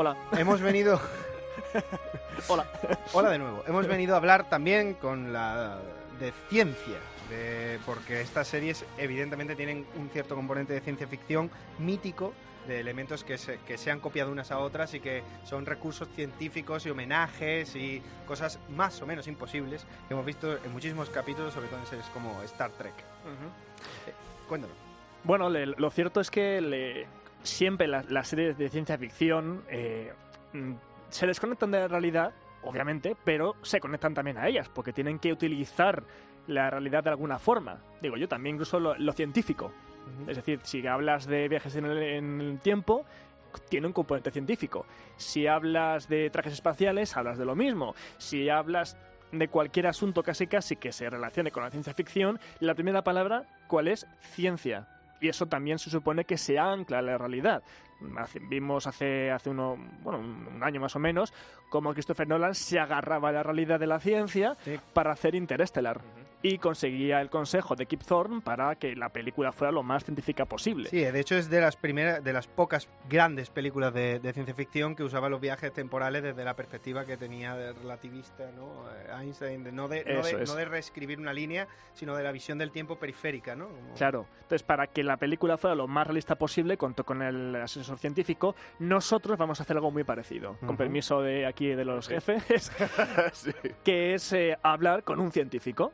Hola. 0.00 0.16
hemos 0.38 0.60
venido... 0.60 1.00
Hola. 2.48 2.66
Hola 3.12 3.30
de 3.30 3.38
nuevo. 3.40 3.64
Hemos 3.66 3.88
venido 3.88 4.14
a 4.14 4.18
hablar 4.18 4.48
también 4.48 4.94
con 4.94 5.32
la 5.32 5.78
de 6.20 6.32
ciencia, 6.48 6.98
de- 7.28 7.80
porque 7.84 8.20
estas 8.20 8.46
series 8.46 8.84
evidentemente 8.96 9.56
tienen 9.56 9.84
un 9.96 10.08
cierto 10.10 10.36
componente 10.36 10.72
de 10.72 10.80
ciencia 10.82 11.08
ficción 11.08 11.50
mítico, 11.80 12.32
de 12.68 12.78
elementos 12.78 13.24
que 13.24 13.38
se, 13.38 13.58
que 13.66 13.76
se 13.76 13.90
han 13.90 13.98
copiado 13.98 14.30
unas 14.30 14.52
a 14.52 14.60
otras 14.60 14.94
y 14.94 15.00
que 15.00 15.24
son 15.42 15.66
recursos 15.66 16.06
científicos 16.14 16.86
y 16.86 16.90
homenajes 16.90 17.74
y 17.74 18.00
cosas 18.24 18.60
más 18.76 19.02
o 19.02 19.06
menos 19.06 19.26
imposibles 19.26 19.84
que 20.06 20.14
hemos 20.14 20.24
visto 20.24 20.58
en 20.64 20.72
muchísimos 20.72 21.10
capítulos, 21.10 21.52
sobre 21.54 21.66
todo 21.66 21.80
en 21.80 21.86
series 21.86 22.06
como 22.10 22.40
Star 22.44 22.70
Trek. 22.70 22.94
Eh, 24.06 24.12
cuéntanos. 24.48 24.76
Bueno, 25.24 25.50
le- 25.50 25.66
lo 25.66 25.90
cierto 25.90 26.20
es 26.20 26.30
que 26.30 26.60
le- 26.60 27.06
siempre 27.42 27.86
la- 27.88 28.04
las 28.08 28.28
series 28.28 28.56
de 28.58 28.68
ciencia 28.68 28.98
ficción 28.98 29.64
eh, 29.68 30.12
mm, 30.52 30.72
se 31.08 31.26
desconectan 31.26 31.70
de 31.70 31.80
la 31.80 31.88
realidad, 31.88 32.32
obviamente, 32.62 33.16
pero 33.24 33.54
se 33.62 33.80
conectan 33.80 34.14
también 34.14 34.36
a 34.38 34.46
ellas, 34.48 34.68
porque 34.68 34.92
tienen 34.92 35.18
que 35.18 35.32
utilizar 35.32 36.02
la 36.46 36.70
realidad 36.70 37.04
de 37.04 37.10
alguna 37.10 37.38
forma. 37.38 37.78
Digo 38.02 38.16
yo, 38.16 38.28
también 38.28 38.56
incluso 38.56 38.80
lo, 38.80 38.94
lo 38.96 39.12
científico. 39.12 39.72
Es 40.26 40.36
decir, 40.36 40.60
si 40.62 40.86
hablas 40.86 41.26
de 41.26 41.48
viajes 41.48 41.76
en 41.76 41.84
el, 41.84 42.02
en 42.02 42.40
el 42.40 42.58
tiempo, 42.60 43.04
tiene 43.68 43.86
un 43.86 43.92
componente 43.92 44.30
científico. 44.30 44.86
Si 45.18 45.46
hablas 45.46 46.08
de 46.08 46.30
trajes 46.30 46.54
espaciales, 46.54 47.14
hablas 47.16 47.36
de 47.36 47.44
lo 47.44 47.54
mismo. 47.54 47.94
Si 48.16 48.48
hablas 48.48 48.96
de 49.32 49.48
cualquier 49.48 49.86
asunto 49.86 50.22
casi 50.22 50.46
casi 50.46 50.76
que 50.76 50.92
se 50.92 51.10
relacione 51.10 51.50
con 51.50 51.62
la 51.62 51.70
ciencia 51.70 51.92
ficción, 51.92 52.40
la 52.60 52.74
primera 52.74 53.04
palabra, 53.04 53.44
¿cuál 53.66 53.88
es? 53.88 54.06
Ciencia. 54.20 54.88
Y 55.20 55.28
eso 55.28 55.46
también 55.46 55.78
se 55.78 55.90
supone 55.90 56.24
que 56.24 56.38
se 56.38 56.58
ancla 56.58 57.00
en 57.00 57.06
la 57.06 57.18
realidad. 57.18 57.62
Hace- 58.16 58.38
vimos 58.40 58.86
hace, 58.86 59.30
hace 59.30 59.50
uno, 59.50 59.76
bueno, 60.02 60.18
un 60.20 60.62
año 60.62 60.80
más 60.80 60.94
o 60.94 60.98
menos 60.98 61.32
cómo 61.68 61.92
Christopher 61.92 62.28
Nolan 62.28 62.54
se 62.54 62.78
agarraba 62.78 63.30
a 63.30 63.32
la 63.32 63.42
realidad 63.42 63.80
de 63.80 63.86
la 63.86 63.98
ciencia 64.00 64.56
para 64.92 65.12
hacer 65.12 65.34
Interestelar. 65.34 66.00
Y 66.40 66.58
conseguía 66.58 67.20
el 67.20 67.30
consejo 67.30 67.74
de 67.74 67.86
Kip 67.86 68.02
Thorne 68.04 68.40
para 68.40 68.76
que 68.76 68.94
la 68.94 69.08
película 69.08 69.50
fuera 69.50 69.72
lo 69.72 69.82
más 69.82 70.04
científica 70.04 70.44
posible. 70.44 70.88
Sí, 70.88 70.98
de 71.00 71.18
hecho 71.18 71.34
es 71.34 71.50
de 71.50 71.60
las 71.60 71.74
primeras, 71.74 72.22
de 72.22 72.32
las 72.32 72.46
pocas 72.46 72.88
grandes 73.08 73.50
películas 73.50 73.92
de, 73.92 74.20
de 74.20 74.32
ciencia 74.32 74.54
ficción 74.54 74.94
que 74.94 75.02
usaba 75.02 75.28
los 75.28 75.40
viajes 75.40 75.72
temporales 75.72 76.22
desde 76.22 76.44
la 76.44 76.54
perspectiva 76.54 77.04
que 77.04 77.16
tenía 77.16 77.56
de 77.56 77.72
relativista, 77.72 78.52
¿no? 78.56 78.88
Eh, 78.88 79.20
Einstein, 79.20 79.64
de 79.64 79.72
no 79.72 79.88
de, 79.88 80.04
no, 80.04 80.22
de, 80.22 80.44
no 80.44 80.54
de 80.54 80.64
reescribir 80.64 81.18
una 81.18 81.32
línea, 81.32 81.66
sino 81.94 82.14
de 82.14 82.22
la 82.22 82.30
visión 82.30 82.56
del 82.56 82.70
tiempo 82.70 83.00
periférica, 83.00 83.56
¿no? 83.56 83.66
Como- 83.66 83.94
Claro. 83.94 84.26
Entonces, 84.42 84.62
para 84.62 84.86
que 84.86 85.02
la 85.02 85.16
película 85.16 85.56
fuera 85.58 85.74
lo 85.74 85.88
más 85.88 86.06
realista 86.06 86.36
posible, 86.36 86.76
contó 86.76 87.02
con 87.04 87.20
el 87.20 87.56
asesor 87.88 87.98
científico, 87.98 88.54
nosotros 88.78 89.36
vamos 89.38 89.60
a 89.60 89.62
hacer 89.64 89.76
algo 89.76 89.90
muy 89.90 90.04
parecido, 90.04 90.56
con 90.60 90.70
Ujú. 90.70 90.76
permiso 90.78 91.20
de 91.22 91.46
aquí 91.46 91.68
de 91.68 91.84
los 91.84 92.08
jefes, 92.08 92.70
que 93.84 94.14
es 94.14 94.32
eh, 94.32 94.56
hablar 94.62 95.04
con 95.04 95.20
un 95.20 95.30
científico. 95.32 95.92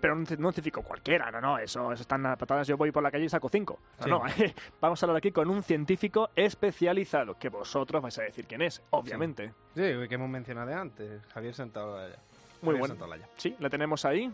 Pero 0.00 0.16
no 0.16 0.22
un 0.22 0.26
no 0.40 0.48
un 0.48 0.52
científico 0.52 0.82
cualquiera, 0.82 1.30
no, 1.30 1.40
no, 1.40 1.56
eso, 1.56 1.92
eso 1.92 2.02
están 2.02 2.26
a 2.26 2.34
patadas. 2.36 2.66
Yo 2.66 2.76
voy 2.76 2.90
por 2.90 3.04
la 3.04 3.10
calle 3.12 3.26
y 3.26 3.28
saco 3.28 3.48
cinco. 3.48 3.78
No, 4.04 4.28
Sí. 4.28 4.42
no, 4.42 4.52
vamos 4.80 5.00
a 5.00 5.06
hablar 5.06 5.18
aquí 5.18 5.30
con 5.30 5.48
un 5.48 5.62
científico 5.62 6.30
especializado, 6.34 7.38
que 7.38 7.50
vosotros 7.50 8.02
vais 8.02 8.18
a 8.18 8.22
decir 8.22 8.48
quién 8.48 8.62
es, 8.62 8.82
obviamente. 8.90 9.52
Sí, 9.76 9.82
que 10.08 10.14
hemos 10.16 10.28
mencionado 10.28 10.74
antes, 10.74 11.22
Javier 11.32 11.54
Santaolalla. 11.54 12.16
Muy 12.62 12.74
Javier 12.80 12.96
bueno. 12.98 13.24
Sí, 13.36 13.54
la 13.60 13.70
tenemos 13.70 14.04
ahí. 14.04 14.28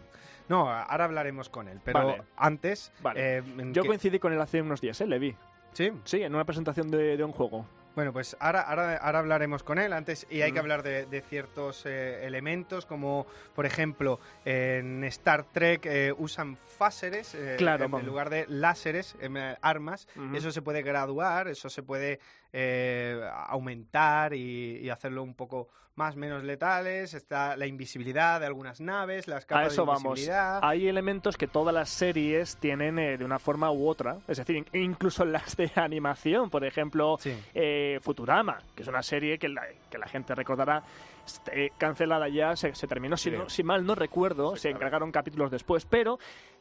No, 0.49 0.71
ahora 0.71 1.05
hablaremos 1.05 1.51
con 1.51 1.69
él, 1.69 1.81
pero 1.85 1.99
Vale. 2.07 2.23
antes... 2.39 2.91
Vale. 3.03 3.39
eh, 3.39 3.43
Yo 3.73 3.83
que- 3.83 3.89
coincidí 3.89 4.19
con 4.19 4.33
él 4.33 4.41
hace 4.41 4.63
unos 4.63 4.81
días, 4.81 4.99
¿eh? 5.03 5.07
Le 5.07 5.19
vi. 5.19 5.37
¿Sí? 5.77 5.93
Sí, 6.05 6.23
en 6.23 6.35
una 6.35 6.47
presentación 6.47 6.91
de, 6.91 7.19
de 7.19 7.23
un 7.23 7.33
juego. 7.33 7.67
Bueno, 7.95 8.11
pues 8.11 8.35
ahora, 8.41 8.63
ahora, 8.63 8.97
ahora 8.97 9.19
hablaremos 9.19 9.63
con 9.63 9.79
él 9.79 9.93
antes 9.93 10.27
y 10.31 10.41
hay 10.41 10.53
que 10.53 10.59
hablar 10.59 10.83
de, 10.83 11.05
de 11.05 11.21
ciertos 11.21 11.85
eh, 11.85 12.27
elementos 12.27 12.87
como, 12.87 13.27
por 13.55 13.67
ejemplo, 13.67 14.21
en 14.47 15.05
Star 15.05 15.45
Trek 15.45 15.85
eh, 15.85 16.15
usan 16.17 16.57
fáseres 16.57 17.35
eh, 17.35 17.57
Claro, 17.59 17.85
en, 17.85 18.07
lugar 18.07 18.31
de 18.31 18.47
láseres, 18.49 19.17
em, 19.21 19.37
eh, 19.37 19.57
armas. 19.61 20.09
Eso 20.35 20.51
se 20.51 20.63
puede 20.63 20.81
graduar, 20.83 21.49
eso 21.49 21.69
se 21.69 21.83
puede 21.83 22.21
eh, 22.59 23.21
aumentar 23.49 24.33
y, 24.33 24.79
y 24.79 24.89
hacerlo 24.89 25.23
un 25.23 25.35
poco 25.35 25.69
más 25.95 26.17
menos 26.17 26.43
letales. 26.43 27.13
Está 27.15 27.55
la 27.57 27.67
invisibilidad 27.67 28.41
de 28.41 28.47
algunas 28.47 28.81
naves, 28.81 29.29
las 29.29 29.45
capas 29.47 29.65
A 29.65 29.67
eso 29.69 29.83
de 29.83 29.87
vamos. 29.89 30.05
invisibilidad. 30.05 30.61
Hay 30.63 30.89
elementos 30.89 31.37
que 31.37 31.47
todas 31.47 31.75
las 31.75 31.89
series 31.91 32.57
tienen 32.57 32.99
eh, 32.99 33.17
de 33.19 33.25
una 33.25 33.39
forma 33.39 33.71
u 33.71 33.87
otra. 33.89 34.19
Es 34.29 34.39
decir, 34.39 34.57
in- 34.57 34.67
incluso 34.73 35.25
las 35.27 35.57
de 35.57 35.71
animación. 35.77 36.49
Por 36.51 36.65
ejemplo, 36.65 37.19
eh, 37.55 37.99
Futurama, 38.03 38.59
que 38.75 38.83
es 38.83 38.89
una 38.89 39.03
serie 39.03 39.39
que 39.39 39.49
la, 39.51 39.63
que 39.91 39.99
la 39.99 40.07
gente 40.09 40.35
recordará. 40.35 40.83
este, 41.27 41.73
cancelada 41.79 42.29
ya, 42.29 42.57
se, 42.57 42.75
se 42.75 42.87
terminó. 42.87 43.17
Si, 43.17 43.31
no- 43.31 43.49
si 43.51 43.63
mal 43.63 43.85
no 43.85 43.95
recuerdo, 43.95 44.57
se 44.57 44.71
encargaron 44.71 45.11
capítulos 45.13 45.51
después. 45.51 45.85
Pero 45.87 46.19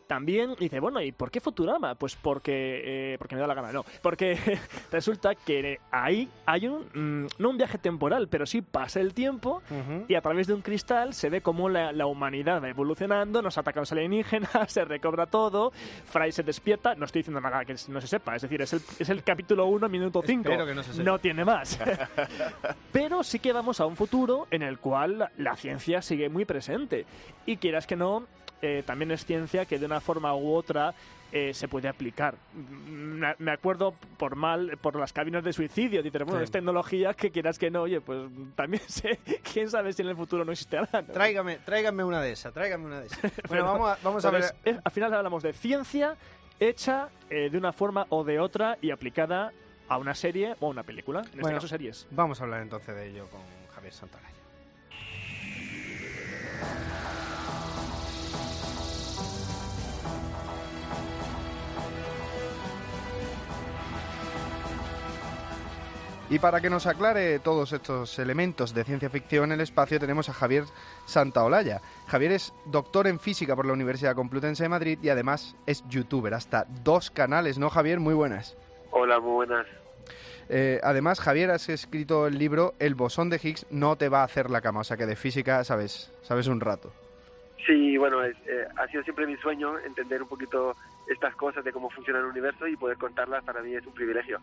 también 0.08 0.56
dice, 0.60 0.80
bueno, 0.80 1.02
¿y 1.02 1.12
por 1.12 1.32
qué 1.32 1.39
Futurama? 1.39 1.96
Pues 1.96 2.15
porque, 2.15 3.13
eh, 3.13 3.18
porque 3.18 3.36
me 3.36 3.41
da 3.41 3.48
la 3.48 3.54
gana, 3.54 3.72
no. 3.72 3.86
Porque 4.02 4.38
resulta 4.91 5.36
que 5.36 5.80
ahí 5.91 6.30
hay 6.46 6.68
un, 6.68 6.86
mm, 6.94 7.28
no 7.39 7.50
un 7.50 7.58
viaje 7.58 7.78
temporal, 7.78 8.28
pero 8.28 8.46
sí 8.46 8.62
pasa 8.62 9.00
el 9.00 9.13
tiempo 9.13 9.62
y 10.08 10.15
a 10.15 10.22
través 10.22 10.48
de 10.48 10.54
un 10.54 10.62
cristal 10.62 11.13
se 11.13 11.30
ve 11.30 11.41
cómo 11.41 11.70
la, 11.70 11.91
la 11.91 12.06
humanidad 12.06 12.62
va 12.62 12.70
evolucionando, 12.70 13.41
nos 13.41 13.58
atacan 13.58 13.82
los 13.82 13.91
alienígenas, 13.91 14.50
se 14.72 14.86
recobra 14.86 15.26
todo, 15.26 15.72
Fry 16.06 16.32
se 16.32 16.44
despierta, 16.44 16.96
no 16.96 17.06
estoy 17.06 17.20
diciendo 17.22 17.41
nada 17.41 17.65
que 17.65 17.76
no 17.88 18.02
se 18.02 18.08
sepa, 18.08 18.36
es 18.36 18.41
decir, 18.41 18.62
es 18.62 18.74
el, 18.74 18.82
es 19.00 19.10
el 19.10 19.24
capítulo 19.24 19.65
1, 19.68 19.89
minuto 19.89 20.22
5. 20.26 20.50
Espero 20.50 20.65
que 20.65 20.76
no 20.76 20.84
se. 20.84 21.04
No 21.04 21.20
tiene 21.20 21.46
más. 21.46 21.80
Pero 22.91 23.24
sí 23.24 23.39
que 23.39 23.54
vamos 23.54 23.80
a 23.80 23.86
un 23.86 23.96
futuro 23.96 24.48
en 24.52 24.62
el 24.62 24.80
cual 24.80 25.30
la 25.38 25.56
ciencia 25.56 26.02
sigue 26.02 26.30
muy 26.30 26.46
presente. 26.46 27.06
Y 27.46 27.58
quieras 27.58 27.88
que 27.88 27.96
no, 27.96 28.26
eh, 28.65 28.84
también 28.84 29.12
es 29.12 29.25
ciencia 29.25 29.65
que 29.65 29.78
de 29.80 29.86
una 29.86 30.01
forma 30.01 30.36
u 30.36 30.54
otra 30.54 30.93
eh, 31.32 31.54
se 31.54 31.67
puede 31.67 31.88
aplicar. 31.89 32.36
Mm, 32.54 33.23
Me 33.39 33.51
acuerdo 33.51 33.93
por 34.17 34.36
mal, 34.36 34.78
por 34.82 34.95
las 34.95 35.12
cabinas 35.12 35.43
de 35.43 35.51
suicidio, 35.54 36.01
dices, 36.01 36.23
bueno, 36.23 36.39
Sí. 36.39 36.45
es 36.45 36.51
tecnología 36.51 37.13
que 37.13 37.30
quieras 37.32 37.60
que 37.60 37.69
no, 37.69 37.82
oye, 37.84 37.99
pues 38.01 38.30
también 38.56 38.82
sé, 38.88 39.19
quién 39.54 39.69
sabe 39.69 39.91
si 39.93 40.01
en 40.01 40.10
el 40.10 40.15
futuro 40.15 40.45
no 40.45 40.51
existirá. 40.54 40.88
¿no? 40.93 41.04
Tráigame, 41.04 41.58
tráigame 41.65 42.04
una 42.04 42.21
de 42.21 42.32
esas, 42.32 42.54
tráigame 42.54 42.86
una 42.86 43.01
de 43.01 43.08
esas. 43.08 43.19
Bueno, 43.21 43.34
Pero- 43.49 43.65
vamos 43.65 43.89
a, 43.91 43.97
vamos 44.04 44.25
a 44.25 44.32
ver. 44.32 44.41
es- 44.43 44.56
es- 44.63 44.78
al 44.84 44.91
final 44.91 45.13
hablamos 45.13 45.43
de 45.43 45.54
ciencia 45.54 46.15
hecha 46.60 47.10
eh, 47.30 47.49
de 47.49 47.58
una 47.58 47.73
forma 47.73 48.06
o 48.10 48.23
de 48.23 48.39
otra 48.39 48.78
y 48.82 48.91
aplicada 48.91 49.51
a 49.89 49.97
una 49.97 50.15
serie 50.15 50.56
o 50.62 50.67
a 50.67 50.69
una 50.69 50.84
película. 50.84 51.19
En 51.19 51.25
este 51.25 51.41
Bueno, 51.41 51.58
caso, 51.58 51.67
series. 51.67 52.08
Vamos 52.12 52.39
a 52.39 52.43
hablar 52.45 52.62
entonces 52.62 52.95
de 52.95 53.10
ello 53.10 53.28
con 53.30 53.41
Javier 53.75 53.93
Santolaya. 53.93 54.34
Y 66.28 66.40
para 66.40 66.60
que 66.60 66.72
nos 66.72 66.88
aclare 66.88 67.38
todos 67.38 67.72
estos 67.72 68.18
elementos 68.18 68.74
de 68.74 68.84
ciencia 68.84 69.12
ficción 69.12 69.46
en 69.46 69.52
el 69.54 69.62
espacio 69.62 70.00
tenemos 70.00 70.28
a 70.28 70.34
Javier 70.34 70.64
Santaolalla. 71.06 71.82
Javier 72.08 72.32
es 72.32 72.52
doctor 72.66 73.06
en 73.06 73.20
física 73.20 73.56
por 73.56 73.68
la 73.68 73.74
Universidad 73.74 74.16
Complutense 74.16 74.64
de 74.64 74.70
Madrid 74.70 74.98
y 75.04 75.10
además 75.10 75.56
es 75.68 75.88
youtuber, 75.88 76.34
hasta 76.34 76.66
dos 76.84 77.12
canales, 77.12 77.60
¿no 77.60 77.70
Javier? 77.70 78.00
Muy 78.00 78.16
buenas. 78.16 78.58
Hola, 78.90 79.20
muy 79.20 79.34
buenas. 79.34 79.68
Eh, 80.50 80.80
además, 80.84 81.20
Javier, 81.20 81.52
has 81.52 81.70
escrito 81.70 82.26
el 82.26 82.40
libro 82.40 82.74
El 82.80 82.96
bosón 82.96 83.30
de 83.30 83.40
Higgs 83.42 83.68
no 83.70 83.96
te 83.96 84.10
va 84.10 84.22
a 84.22 84.26
hacer 84.26 84.50
la 84.50 84.62
cama, 84.62 84.80
o 84.80 84.84
sea 84.84 84.98
que 84.98 85.06
de 85.06 85.16
física 85.16 85.64
sabes, 85.64 86.12
sabes 86.24 86.48
un 86.48 86.60
rato. 86.60 86.92
Sí, 87.68 87.98
bueno, 87.98 88.24
es, 88.24 88.36
eh, 88.48 88.66
ha 88.78 88.88
sido 88.88 89.04
siempre 89.04 89.28
mi 89.28 89.38
sueño 89.38 89.78
entender 89.80 90.24
un 90.24 90.30
poquito 90.30 90.76
estas 91.08 91.36
cosas 91.36 91.63
de 91.63 91.72
cómo 91.72 91.89
funciona 91.89 92.20
el 92.20 92.26
universo 92.26 92.68
y 92.68 92.76
poder 92.76 92.98
contarlas 92.98 93.44
para 93.44 93.62
mí 93.62 93.74
es 93.76 93.86
un 93.86 93.94
privilegio. 93.94 94.39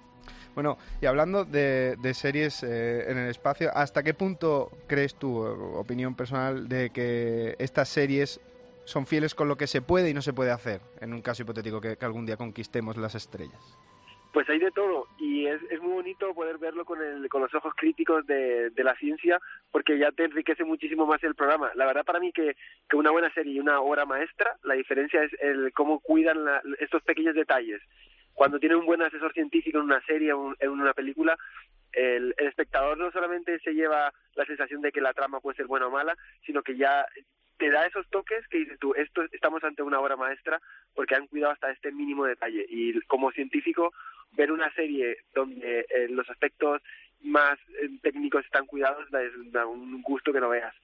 Bueno, 0.55 0.79
y 1.01 1.07
hablando 1.07 1.45
de, 1.45 1.97
de 2.01 2.15
series 2.15 2.63
eh, 2.63 3.11
en 3.11 3.19
el 3.19 3.31
espacio, 3.31 3.71
¿hasta 3.75 4.03
qué 4.03 4.15
punto 4.15 4.71
crees 4.87 5.15
tu 5.15 5.39
opinión 5.39 6.15
personal 6.15 6.69
de 6.69 6.91
que 6.91 7.57
estas 7.59 7.89
series 7.89 8.41
son 8.85 9.07
fieles 9.07 9.35
con 9.35 9.49
lo 9.49 9.57
que 9.57 9.67
se 9.67 9.81
puede 9.81 10.11
y 10.11 10.15
no 10.15 10.23
se 10.23 10.33
puede 10.33 10.51
hacer, 10.51 10.81
en 11.01 11.13
un 11.13 11.23
caso 11.23 11.43
hipotético 11.43 11.81
que 11.81 11.97
algún 12.01 12.27
día 12.27 12.37
conquistemos 12.37 12.97
las 12.97 13.15
estrellas? 13.15 13.79
Pues 14.33 14.49
hay 14.49 14.59
de 14.59 14.71
todo 14.71 15.09
y 15.19 15.47
es, 15.47 15.61
es 15.71 15.79
muy 15.83 15.93
bonito 15.93 16.33
poder 16.35 16.57
verlo 16.57 16.87
con, 16.87 17.03
el, 17.03 17.29
con 17.29 17.43
los 17.43 17.55
ojos 17.55 17.75
críticos 17.77 18.27
de, 18.27 18.71
de 18.71 18.85
la 18.85 18.97
ciencia 18.97 19.39
porque 19.71 19.99
ya 19.99 20.11
te 20.11 20.25
enriquece 20.25 20.65
muchísimo 20.65 21.05
más 21.05 21.23
el 21.23 21.35
programa. 21.35 21.71
La 21.75 21.85
verdad 21.85 22.05
para 22.05 22.19
mí 22.19 22.33
que, 22.33 22.57
que 22.89 22.97
una 22.97 23.11
buena 23.11 23.31
serie 23.35 23.53
y 23.53 23.61
una 23.61 23.81
obra 23.83 24.07
maestra, 24.07 24.57
la 24.63 24.73
diferencia 24.75 25.23
es 25.23 25.33
el 25.41 25.73
cómo 25.75 26.01
cuidan 26.01 26.45
la- 26.47 26.63
estos 26.81 27.03
pequeños 27.03 27.35
detalles. 27.35 27.83
Cuando 28.33 28.59
tiene 28.59 28.77
un 28.77 28.87
buen 28.87 29.03
asesor 29.03 29.35
científico 29.35 29.77
en 29.79 29.85
una 29.85 30.01
serie 30.07 30.33
un- 30.33 30.57
en 30.61 30.71
una 30.71 30.95
película, 30.95 31.37
el, 31.93 32.35
el 32.39 32.47
espectador 32.47 32.97
no 32.97 33.11
solamente 33.13 33.59
se 33.61 33.75
lleva 33.75 34.11
la 34.35 34.47
sensación 34.47 34.81
de 34.81 34.93
que 34.93 35.03
la 35.03 35.13
trama 35.13 35.41
puede 35.41 35.57
ser 35.59 35.67
buena 35.67 35.89
o 35.89 35.91
mala, 35.91 36.17
sino 36.47 36.63
que 36.63 36.75
ya 36.79 37.05
te 37.63 37.71
da 37.71 37.87
esos 37.87 38.09
toques 38.09 38.45
que 38.49 38.59
dices 38.59 38.77
tú, 38.81 38.93
esto 38.95 39.23
estamos 39.31 39.63
ante 39.63 39.85
una 39.85 40.01
obra 40.01 40.17
maestra 40.17 40.61
porque 40.97 41.15
han 41.15 41.29
cuidado 41.29 41.53
hasta 41.53 41.71
este 41.71 41.93
mínimo 41.93 42.25
detalle. 42.25 42.67
Y 42.69 43.01
como 43.03 43.31
científico, 43.31 43.95
ver 44.33 44.51
una 44.51 44.69
serie 44.75 45.19
donde 45.33 45.87
eh, 45.89 46.09
los 46.11 46.29
aspectos 46.29 46.83
más 47.23 47.57
eh, 47.81 47.89
técnicos 48.03 48.45
están 48.45 48.67
cuidados 48.67 49.09
da, 49.53 49.65
un 49.65 50.03
gusto 50.03 50.33
que 50.33 50.41
no 50.41 50.49
veas. 50.49 50.75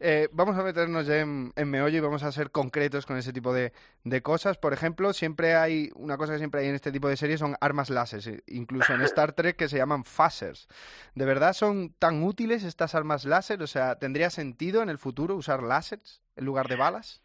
Eh, 0.00 0.28
vamos 0.32 0.56
a 0.56 0.62
meternos 0.62 1.06
ya 1.06 1.20
en, 1.20 1.52
en 1.56 1.70
meollo 1.70 1.98
y 1.98 2.00
vamos 2.00 2.22
a 2.22 2.32
ser 2.32 2.50
concretos 2.50 3.04
con 3.04 3.16
ese 3.16 3.32
tipo 3.32 3.52
de, 3.52 3.72
de 4.04 4.22
cosas. 4.22 4.58
Por 4.58 4.72
ejemplo, 4.72 5.12
siempre 5.12 5.54
hay 5.54 5.90
una 5.96 6.16
cosa 6.16 6.32
que 6.32 6.38
siempre 6.38 6.60
hay 6.60 6.68
en 6.68 6.74
este 6.74 6.92
tipo 6.92 7.08
de 7.08 7.16
series 7.16 7.40
son 7.40 7.56
armas 7.60 7.90
láser, 7.90 8.42
incluso 8.46 8.94
en 8.94 9.02
Star 9.02 9.32
Trek 9.36 9.56
que 9.56 9.68
se 9.68 9.78
llaman 9.78 10.04
phasers. 10.04 10.68
¿De 11.14 11.24
verdad 11.24 11.52
son 11.52 11.92
tan 11.98 12.22
útiles 12.22 12.62
estas 12.62 12.94
armas 12.94 13.24
láser? 13.24 13.62
O 13.62 13.66
sea, 13.66 13.98
¿tendría 13.98 14.30
sentido 14.30 14.82
en 14.82 14.88
el 14.88 14.98
futuro 14.98 15.34
usar 15.34 15.62
láseres 15.62 16.22
en 16.36 16.44
lugar 16.44 16.68
de 16.68 16.76
balas? 16.76 17.22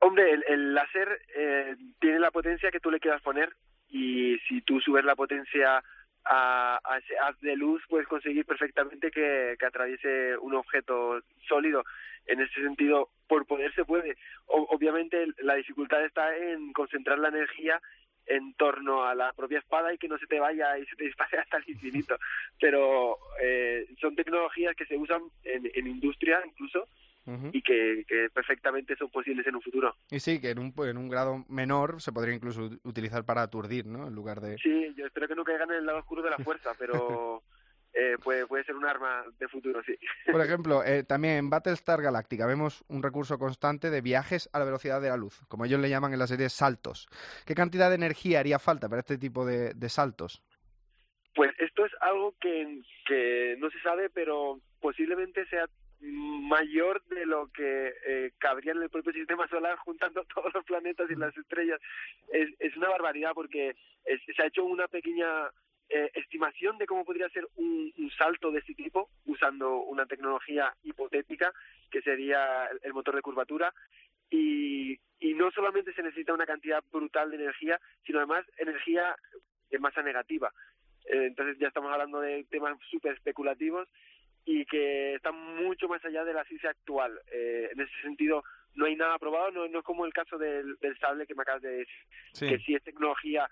Hombre, 0.00 0.32
el, 0.32 0.44
el 0.48 0.74
láser 0.74 1.20
eh, 1.36 1.76
tiene 2.00 2.18
la 2.18 2.30
potencia 2.30 2.70
que 2.70 2.80
tú 2.80 2.90
le 2.90 2.98
quieras 2.98 3.22
poner 3.22 3.54
y 3.88 4.38
si 4.48 4.62
tú 4.62 4.80
subes 4.80 5.04
la 5.04 5.14
potencia 5.14 5.84
a, 6.24 6.80
a 6.84 6.98
ese 6.98 7.18
haz 7.18 7.38
de 7.40 7.56
luz 7.56 7.82
puedes 7.88 8.06
conseguir 8.06 8.44
perfectamente 8.44 9.10
que, 9.10 9.56
que 9.58 9.66
atraviese 9.66 10.36
un 10.38 10.54
objeto 10.54 11.20
sólido. 11.48 11.84
En 12.26 12.40
ese 12.40 12.54
sentido, 12.62 13.08
por 13.26 13.46
poder 13.46 13.74
se 13.74 13.84
puede. 13.84 14.16
Obviamente 14.46 15.26
la 15.38 15.54
dificultad 15.54 16.04
está 16.04 16.36
en 16.36 16.72
concentrar 16.72 17.18
la 17.18 17.28
energía 17.28 17.80
en 18.26 18.54
torno 18.54 19.04
a 19.04 19.14
la 19.14 19.32
propia 19.32 19.58
espada 19.58 19.92
y 19.92 19.98
que 19.98 20.06
no 20.06 20.16
se 20.18 20.26
te 20.26 20.38
vaya 20.38 20.78
y 20.78 20.86
se 20.86 20.96
te 20.96 21.04
dispare 21.04 21.38
hasta 21.40 21.56
el 21.58 21.64
infinito. 21.66 22.16
Pero 22.60 23.18
eh, 23.42 23.86
son 24.00 24.14
tecnologías 24.14 24.76
que 24.76 24.86
se 24.86 24.96
usan 24.96 25.22
en, 25.44 25.70
en 25.74 25.86
industria 25.86 26.42
incluso 26.46 26.86
Y 27.52 27.62
que, 27.62 28.04
que 28.08 28.28
perfectamente 28.34 28.96
son 28.96 29.10
posibles 29.10 29.46
en 29.46 29.54
un 29.54 29.62
futuro. 29.62 29.94
Y 30.10 30.18
sí, 30.18 30.40
que 30.40 30.50
en 30.50 30.58
un, 30.58 30.74
en 30.86 30.96
un 30.96 31.08
grado 31.08 31.44
menor 31.48 32.02
se 32.02 32.10
podría 32.12 32.34
incluso 32.34 32.62
ut- 32.68 32.80
utilizar 32.82 33.24
para 33.24 33.42
aturdir, 33.42 33.86
¿no? 33.86 34.08
En 34.08 34.14
lugar 34.14 34.40
de... 34.40 34.58
Sí, 34.58 34.92
yo 34.96 35.06
espero 35.06 35.28
que 35.28 35.36
no 35.36 35.44
caigan 35.44 35.70
en 35.70 35.76
el 35.78 35.86
lado 35.86 35.98
oscuro 36.00 36.22
de 36.22 36.30
la 36.30 36.38
fuerza, 36.38 36.72
pero 36.78 37.42
eh, 37.94 38.16
puede, 38.24 38.46
puede 38.46 38.64
ser 38.64 38.74
un 38.74 38.86
arma 38.86 39.22
de 39.38 39.46
futuro, 39.48 39.80
sí. 39.84 39.94
Por 40.32 40.40
ejemplo, 40.44 40.82
eh, 40.84 41.04
también 41.04 41.34
en 41.36 41.50
Battlestar 41.50 42.02
Galactica 42.02 42.44
vemos 42.46 42.84
un 42.88 43.02
recurso 43.04 43.38
constante 43.38 43.90
de 43.90 44.00
viajes 44.00 44.50
a 44.52 44.58
la 44.58 44.64
velocidad 44.64 45.00
de 45.00 45.10
la 45.10 45.16
luz, 45.16 45.42
como 45.46 45.64
ellos 45.64 45.78
le 45.80 45.90
llaman 45.90 46.12
en 46.12 46.18
la 46.18 46.26
serie 46.26 46.48
saltos. 46.48 47.06
¿Qué 47.46 47.54
cantidad 47.54 47.88
de 47.88 47.94
energía 47.96 48.40
haría 48.40 48.58
falta 48.58 48.88
para 48.88 49.00
este 49.00 49.16
tipo 49.18 49.46
de, 49.46 49.74
de 49.74 49.88
saltos? 49.88 50.42
Pues 51.34 51.50
esto 51.58 51.86
es 51.86 51.92
algo 52.00 52.34
que, 52.40 52.82
que 53.06 53.56
no 53.58 53.70
se 53.70 53.80
sabe, 53.80 54.10
pero 54.10 54.60
posiblemente 54.80 55.46
sea 55.46 55.66
mayor 56.02 57.02
de 57.04 57.26
lo 57.26 57.48
que 57.52 57.94
eh, 58.06 58.32
cabría 58.38 58.72
en 58.72 58.82
el 58.82 58.90
propio 58.90 59.12
sistema 59.12 59.46
solar 59.48 59.76
juntando 59.78 60.24
todos 60.34 60.52
los 60.54 60.64
planetas 60.64 61.10
y 61.10 61.14
las 61.14 61.36
estrellas. 61.36 61.80
Es, 62.32 62.50
es 62.58 62.76
una 62.76 62.88
barbaridad 62.88 63.32
porque 63.34 63.76
es- 64.04 64.22
se 64.36 64.42
ha 64.42 64.46
hecho 64.46 64.64
una 64.64 64.88
pequeña 64.88 65.48
eh, 65.88 66.10
estimación 66.14 66.78
de 66.78 66.86
cómo 66.86 67.04
podría 67.04 67.28
ser 67.28 67.46
un, 67.56 67.92
un 67.98 68.10
salto 68.12 68.50
de 68.50 68.60
este 68.60 68.74
tipo 68.74 69.10
usando 69.26 69.76
una 69.82 70.06
tecnología 70.06 70.74
hipotética 70.82 71.52
que 71.90 72.00
sería 72.02 72.66
el, 72.82 72.94
motor 72.94 73.14
de 73.14 73.22
curvatura 73.22 73.72
y, 74.30 74.98
y 75.20 75.34
no 75.34 75.50
solamente 75.50 75.92
se 75.92 76.02
necesita 76.02 76.32
una 76.32 76.46
cantidad 76.46 76.82
brutal 76.90 77.30
de 77.30 77.36
energía, 77.36 77.78
sino 78.06 78.18
además 78.18 78.46
energía 78.56 79.14
de 79.70 79.78
masa 79.78 80.02
negativa. 80.02 80.50
Eh, 81.04 81.26
entonces 81.26 81.58
ya 81.58 81.68
estamos 81.68 81.92
hablando 81.92 82.20
de 82.20 82.44
temas 82.44 82.78
súper 82.90 83.12
especulativos 83.14 83.88
y 84.44 84.64
que 84.66 85.14
están 85.14 85.34
mucho 85.64 85.88
más 85.88 86.04
allá 86.04 86.24
de 86.24 86.32
la 86.34 86.44
ciencia 86.44 86.70
actual. 86.70 87.18
Eh, 87.32 87.68
en 87.72 87.80
ese 87.80 87.92
sentido, 88.02 88.42
no 88.74 88.86
hay 88.86 88.96
nada 88.96 89.18
probado, 89.18 89.50
no, 89.50 89.68
no 89.68 89.78
es 89.80 89.84
como 89.84 90.04
el 90.06 90.12
caso 90.12 90.38
del, 90.38 90.76
del 90.80 90.98
sable 90.98 91.26
que 91.26 91.34
me 91.34 91.42
acabas 91.42 91.62
de 91.62 91.70
decir, 91.78 91.94
Sí. 92.32 92.48
que 92.48 92.58
sí 92.58 92.74
es 92.74 92.82
tecnología 92.82 93.48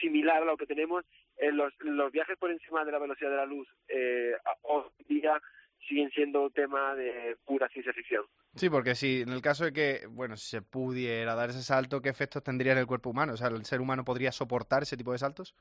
similar 0.00 0.42
a 0.42 0.46
lo 0.46 0.56
que 0.56 0.66
tenemos. 0.66 1.04
En 1.36 1.56
los, 1.56 1.72
los 1.80 2.12
viajes 2.12 2.36
por 2.36 2.50
encima 2.50 2.84
de 2.84 2.92
la 2.92 2.98
velocidad 2.98 3.30
de 3.30 3.36
la 3.36 3.46
luz 3.46 3.66
eh, 3.88 4.34
hoy 4.62 4.84
día 5.08 5.40
siguen 5.88 6.10
siendo 6.10 6.50
tema 6.50 6.94
de 6.94 7.36
pura 7.46 7.66
ciencia 7.70 7.92
ficción. 7.94 8.24
Sí, 8.56 8.68
porque 8.68 8.94
si 8.94 9.22
en 9.22 9.30
el 9.30 9.40
caso 9.40 9.64
de 9.64 9.72
que, 9.72 10.06
bueno, 10.10 10.36
si 10.36 10.50
se 10.50 10.60
pudiera 10.60 11.34
dar 11.34 11.48
ese 11.48 11.62
salto, 11.62 12.02
¿qué 12.02 12.10
efectos 12.10 12.42
tendría 12.42 12.72
en 12.72 12.78
el 12.78 12.86
cuerpo 12.86 13.08
humano? 13.10 13.32
O 13.32 13.36
sea, 13.38 13.48
¿el 13.48 13.64
ser 13.64 13.80
humano 13.80 14.04
podría 14.04 14.32
soportar 14.32 14.82
ese 14.82 14.96
tipo 14.98 15.12
de 15.12 15.18
saltos? 15.18 15.54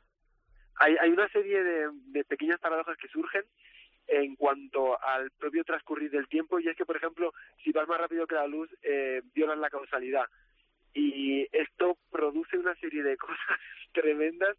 hay, 0.82 0.96
hay 1.02 1.10
una 1.10 1.28
serie 1.30 1.62
de, 1.64 1.90
de 2.08 2.24
pequeñas 2.26 2.60
paradojas 2.60 2.98
que 2.98 3.08
surgen 3.10 3.44
en 4.10 4.36
cuanto 4.36 5.02
al 5.02 5.32
propio 5.32 5.64
transcurrir 5.64 6.12
del 6.12 6.28
tiempo 6.28 6.60
y 6.60 6.68
es 6.68 6.76
que, 6.76 6.86
por 6.86 6.98
ejemplo, 6.98 7.34
si 7.64 7.72
vas 7.72 7.88
más 7.88 8.00
rápido 8.00 8.28
que 8.28 8.36
la 8.36 8.48
luz, 8.48 8.70
eh, 8.84 9.22
violas 9.34 9.58
la 9.58 9.70
causalidad. 9.70 10.26
Y 10.94 11.48
esto 11.52 11.98
produce 12.12 12.58
una 12.58 12.76
serie 12.76 13.04
de 13.04 13.18
cosas 13.18 13.60
tremendas 13.94 14.58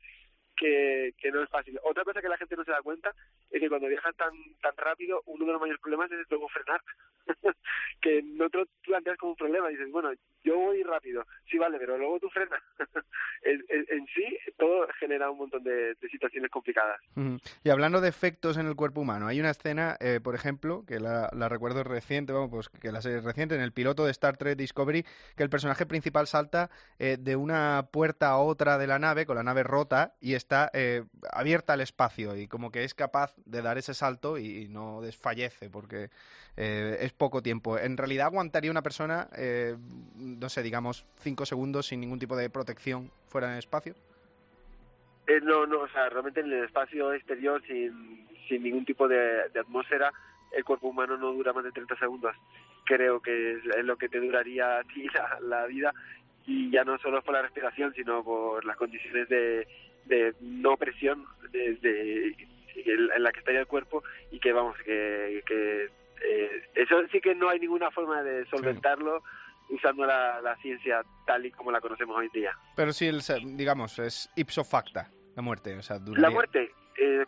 que, 0.56 1.14
que 1.18 1.30
no 1.32 1.42
es 1.42 1.48
fácil. 1.48 1.78
Otra 1.84 2.04
cosa 2.04 2.20
que 2.20 2.28
la 2.28 2.36
gente 2.36 2.56
no 2.56 2.64
se 2.64 2.70
da 2.70 2.82
cuenta 2.82 3.14
es 3.50 3.60
que 3.60 3.68
cuando 3.68 3.88
viajas 3.88 4.14
tan 4.16 4.32
tan 4.60 4.76
rápido, 4.76 5.22
uno 5.26 5.46
de 5.46 5.52
los 5.52 5.60
mayores 5.60 5.80
problemas 5.80 6.12
es 6.12 6.26
luego 6.30 6.48
frenar. 6.48 6.80
que 8.02 8.22
no 8.22 8.48
te 8.50 8.58
lo 8.58 8.66
planteas 8.82 9.16
como 9.18 9.32
un 9.32 9.36
problema. 9.36 9.68
Dices, 9.68 9.90
bueno, 9.90 10.12
yo 10.44 10.58
voy 10.58 10.82
rápido, 10.82 11.24
sí 11.50 11.58
vale, 11.58 11.78
pero 11.78 11.96
luego 11.98 12.20
tú 12.20 12.28
frenas. 12.30 12.62
en, 13.42 13.64
en- 13.68 13.86
en 13.88 14.06
sí, 14.08 14.38
todo 14.58 14.86
genera 15.20 15.30
un 15.30 15.38
montón 15.38 15.62
de, 15.62 15.96
situaciones 16.10 16.50
complicadas. 16.50 17.00
Y 17.62 17.70
hablando 17.70 18.00
de 18.00 18.08
efectos 18.08 18.56
en 18.56 18.66
el 18.66 18.74
cuerpo 18.74 19.02
humano, 19.02 19.28
hay 19.28 19.40
una 19.40 19.50
escena, 19.50 19.96
eh, 20.00 20.20
por 20.22 20.34
ejemplo, 20.34 20.84
que 20.86 20.98
la, 20.98 21.30
la 21.32 21.48
recuerdo 21.48 21.84
reciente, 21.84 22.32
vamos, 22.32 22.50
pues 22.50 22.68
que 22.68 22.90
la 22.90 23.02
serie 23.02 23.18
es 23.18 23.24
reciente, 23.24 23.54
en 23.54 23.60
el 23.60 23.72
piloto 23.72 24.04
de 24.04 24.10
Star 24.10 24.36
Trek 24.36 24.56
Discovery, 24.56 25.04
que 25.36 25.42
el 25.42 25.50
personaje 25.50 25.86
principal 25.86 26.26
salta 26.26 26.70
eh, 26.98 27.16
de 27.20 27.36
una 27.36 27.88
puerta 27.92 28.30
a 28.30 28.38
otra 28.38 28.78
de 28.78 28.86
la 28.86 28.98
nave, 28.98 29.26
con 29.26 29.36
la 29.36 29.42
nave 29.42 29.62
rota, 29.62 30.14
y 30.20 30.34
está 30.34 30.70
eh, 30.72 31.04
abierta 31.30 31.74
al 31.74 31.80
espacio, 31.80 32.36
y 32.36 32.48
como 32.48 32.70
que 32.70 32.84
es 32.84 32.94
capaz 32.94 33.34
de 33.44 33.62
dar 33.62 33.78
ese 33.78 33.94
salto 33.94 34.38
y, 34.38 34.62
y 34.62 34.68
no 34.68 35.00
desfallece, 35.00 35.70
porque 35.70 36.10
eh, 36.56 36.98
es 37.00 37.12
poco 37.12 37.42
tiempo. 37.42 37.78
En 37.78 37.96
realidad 37.96 38.26
aguantaría 38.26 38.70
una 38.70 38.82
persona, 38.82 39.28
eh, 39.36 39.76
no 40.16 40.48
sé, 40.48 40.62
digamos, 40.62 41.06
cinco 41.18 41.46
segundos 41.46 41.86
sin 41.86 42.00
ningún 42.00 42.18
tipo 42.18 42.36
de 42.36 42.50
protección 42.50 43.10
fuera 43.28 43.46
en 43.46 43.54
el 43.54 43.58
espacio. 43.60 43.94
Eh, 45.30 45.40
no, 45.44 45.64
no, 45.64 45.82
o 45.82 45.88
sea, 45.88 46.08
realmente 46.08 46.40
en 46.40 46.46
el 46.46 46.64
espacio 46.64 47.12
exterior, 47.12 47.62
sin, 47.64 48.26
sin 48.48 48.64
ningún 48.64 48.84
tipo 48.84 49.06
de, 49.06 49.42
atmósfera, 49.60 50.12
el 50.50 50.64
cuerpo 50.64 50.88
humano 50.88 51.16
no 51.16 51.32
dura 51.32 51.52
más 51.52 51.62
de 51.62 51.70
30 51.70 51.96
segundos. 51.98 52.34
Creo 52.84 53.20
que 53.20 53.52
es, 53.52 53.84
lo 53.84 53.96
que 53.96 54.08
te 54.08 54.18
duraría 54.18 54.78
a 54.78 54.82
ti 54.82 55.06
la, 55.42 55.66
vida, 55.66 55.94
y 56.46 56.68
ya 56.72 56.82
no 56.82 56.98
solo 56.98 57.22
por 57.22 57.34
la 57.34 57.42
respiración, 57.42 57.94
sino 57.94 58.24
por 58.24 58.64
las 58.64 58.76
condiciones 58.76 59.28
de, 59.28 59.68
de 60.06 60.34
no 60.40 60.76
presión 60.76 61.24
de, 61.52 61.76
de- 61.76 62.36
en 62.84 63.22
la 63.22 63.30
que 63.30 63.38
estaría 63.38 63.60
el 63.60 63.68
cuerpo, 63.68 64.02
y 64.32 64.40
que 64.40 64.52
vamos, 64.52 64.76
que, 64.78 65.44
que 65.46 65.84
eh, 66.22 66.62
eso 66.74 66.96
sí 67.12 67.20
que 67.20 67.36
no 67.36 67.50
hay 67.50 67.60
ninguna 67.60 67.92
forma 67.92 68.20
de 68.24 68.46
solventarlo 68.46 69.22
usando 69.68 70.04
la, 70.04 70.40
la 70.40 70.56
ciencia 70.56 71.02
tal 71.24 71.46
y 71.46 71.52
como 71.52 71.70
la 71.70 71.80
conocemos 71.80 72.16
hoy 72.16 72.28
día. 72.34 72.50
Pero 72.74 72.92
sí, 72.92 73.06
el, 73.06 73.20
digamos, 73.56 73.96
es 74.00 74.28
ipso 74.34 74.64
facta 74.64 75.08
la 75.36 75.42
muerte. 75.42 75.76
O 75.76 75.82
sea, 75.82 75.98
duraría... 75.98 76.28
La 76.28 76.34
muerte 76.34 76.72
eh, 76.96 77.24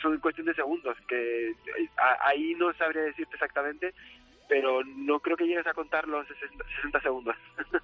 son 0.00 0.18
cuestión 0.18 0.46
de 0.46 0.54
segundos, 0.54 0.96
que 1.06 1.50
eh, 1.50 1.54
ahí 2.24 2.54
no 2.54 2.72
sabría 2.74 3.02
decirte 3.02 3.34
exactamente, 3.34 3.94
pero 4.48 4.82
no 4.84 5.20
creo 5.20 5.36
que 5.36 5.46
llegues 5.46 5.66
a 5.66 5.74
contar 5.74 6.08
los 6.08 6.26
60, 6.26 6.64
60 6.76 7.00
segundos. 7.00 7.36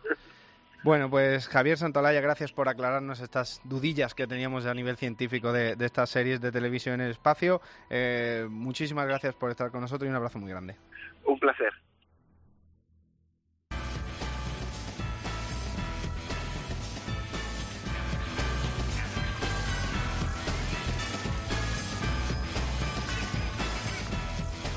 Bueno, 0.87 1.11
pues 1.11 1.49
Javier 1.49 1.77
Santolaya, 1.79 2.21
gracias 2.21 2.53
por 2.53 2.69
aclararnos 2.69 3.19
estas 3.21 3.61
dudillas 3.65 4.15
que 4.15 4.29
teníamos 4.29 4.67
a 4.67 4.75
nivel 4.75 4.97
científico 4.97 5.53
de, 5.53 5.75
de 5.75 5.85
estas 5.85 6.11
series 6.11 6.41
de 6.41 6.53
televisión 6.53 7.01
en 7.01 7.07
el 7.07 7.11
espacio. 7.11 7.61
Eh, 7.91 8.47
muchísimas 8.49 9.05
gracias 9.09 9.35
por 9.35 9.51
estar 9.51 9.73
con 9.73 9.81
nosotros 9.81 10.07
y 10.07 10.11
un 10.11 10.15
abrazo 10.15 10.39
muy 10.39 10.49
grande. 10.49 10.77
Un 11.25 11.41
placer. 11.41 11.73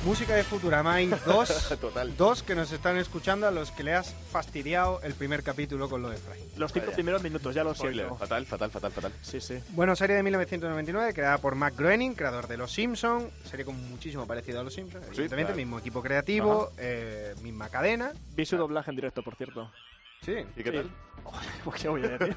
Música 0.10 0.34
de 0.34 0.44
Futurama, 0.44 0.96
hay 0.96 1.06
dos, 1.28 1.70
Total. 1.80 2.18
dos 2.18 2.42
que 2.42 2.56
nos 2.56 2.72
están 2.72 2.98
escuchando 2.98 3.48
a 3.48 3.52
los 3.52 3.70
que 3.70 3.84
le 3.84 3.94
has 3.94 4.12
fastidiado 4.32 5.00
el 5.04 5.14
primer 5.14 5.44
capítulo 5.44 5.88
con 5.88 6.02
lo 6.02 6.10
de 6.10 6.18
Fry. 6.18 6.40
Los 6.58 6.74
cinco 6.74 6.88
Vaya. 6.88 6.96
primeros 6.96 7.22
minutos, 7.22 7.54
ya 7.54 7.64
lo 7.64 7.76
siento. 7.76 8.16
Fatal, 8.16 8.44
fatal, 8.48 8.72
fatal, 8.72 8.92
fatal. 8.92 9.12
Sí, 9.22 9.40
sí. 9.40 9.60
Bueno, 9.70 9.96
serie 9.96 10.16
de 10.16 10.24
1999 10.24 11.14
creada 11.14 11.38
por 11.38 11.54
Matt 11.54 11.78
Groening, 11.78 12.16
creador 12.16 12.48
de 12.48 12.58
Los 12.58 12.72
Simpson, 12.72 13.30
serie 13.44 13.66
con 13.66 13.76
muchísimo 13.92 14.26
parecido 14.26 14.60
a 14.60 14.64
Los 14.64 14.74
Simpsons, 14.74 15.06
evidentemente, 15.10 15.52
claro. 15.52 15.58
mismo 15.58 15.78
equipo 15.78 16.02
creativo, 16.02 16.72
eh, 16.80 17.36
misma 17.44 17.70
cadena. 17.70 18.12
Vi 18.36 18.48
su 18.48 18.58
doblaje 18.58 18.90
en 18.90 18.96
directo, 18.96 19.22
por 19.22 19.36
cierto. 19.36 19.72
Sí. 20.22 20.34
¿Y 20.56 20.64
qué 20.64 20.72
Sí. 20.72 20.78
tal? 20.78 20.92
¿Qué 21.82 21.88
voy 21.90 22.04
a 22.04 22.10
decir? 22.18 22.36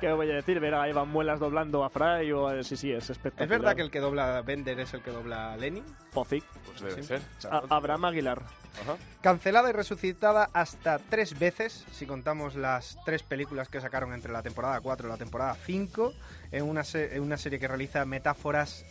¿Qué 0.00 0.12
voy 0.12 0.30
a 0.30 0.34
decir? 0.36 0.60
Ver 0.60 0.74
a 0.74 0.88
Iván 0.88 1.08
Muelas 1.08 1.38
doblando 1.40 1.84
a 1.84 1.90
Fry 1.90 2.30
o 2.32 2.48
a- 2.48 2.62
Sí, 2.62 2.76
sí, 2.76 2.90
es 2.92 3.10
espectacular. 3.10 3.42
¿Es 3.44 3.48
verdad 3.50 3.76
que 3.76 3.82
el 3.82 3.90
que 3.90 4.00
dobla 4.00 4.38
a 4.38 4.42
Bender 4.42 4.78
es 4.80 4.94
el 4.94 5.02
que 5.02 5.10
dobla 5.10 5.52
a 5.52 5.56
Lenny? 5.56 5.82
Pozic. 6.12 6.44
Pues 6.66 6.80
debe 6.80 7.02
Sí. 7.02 7.08
ser. 7.08 7.20
A- 7.50 7.62
Abraham 7.68 8.06
Aguilar. 8.06 8.40
Ajá. 8.82 8.96
Cancelada 9.20 9.68
y 9.68 9.72
resucitada 9.72 10.48
hasta 10.54 10.98
tres 10.98 11.38
veces, 11.38 11.84
si 11.92 12.06
contamos 12.06 12.54
las 12.54 12.96
tres 13.04 13.22
películas 13.22 13.68
que 13.68 13.80
sacaron 13.82 14.14
entre 14.14 14.32
la 14.32 14.42
temporada 14.42 14.80
4 14.80 15.08
y 15.08 15.10
la 15.10 15.18
temporada 15.18 15.54
5, 15.66 16.14
en 16.52 16.64
una, 16.64 16.84
se- 16.84 17.14
en 17.16 17.22
una 17.22 17.36
serie 17.36 17.58
que 17.58 17.68
realiza 17.68 18.04
metáforas 18.06 18.86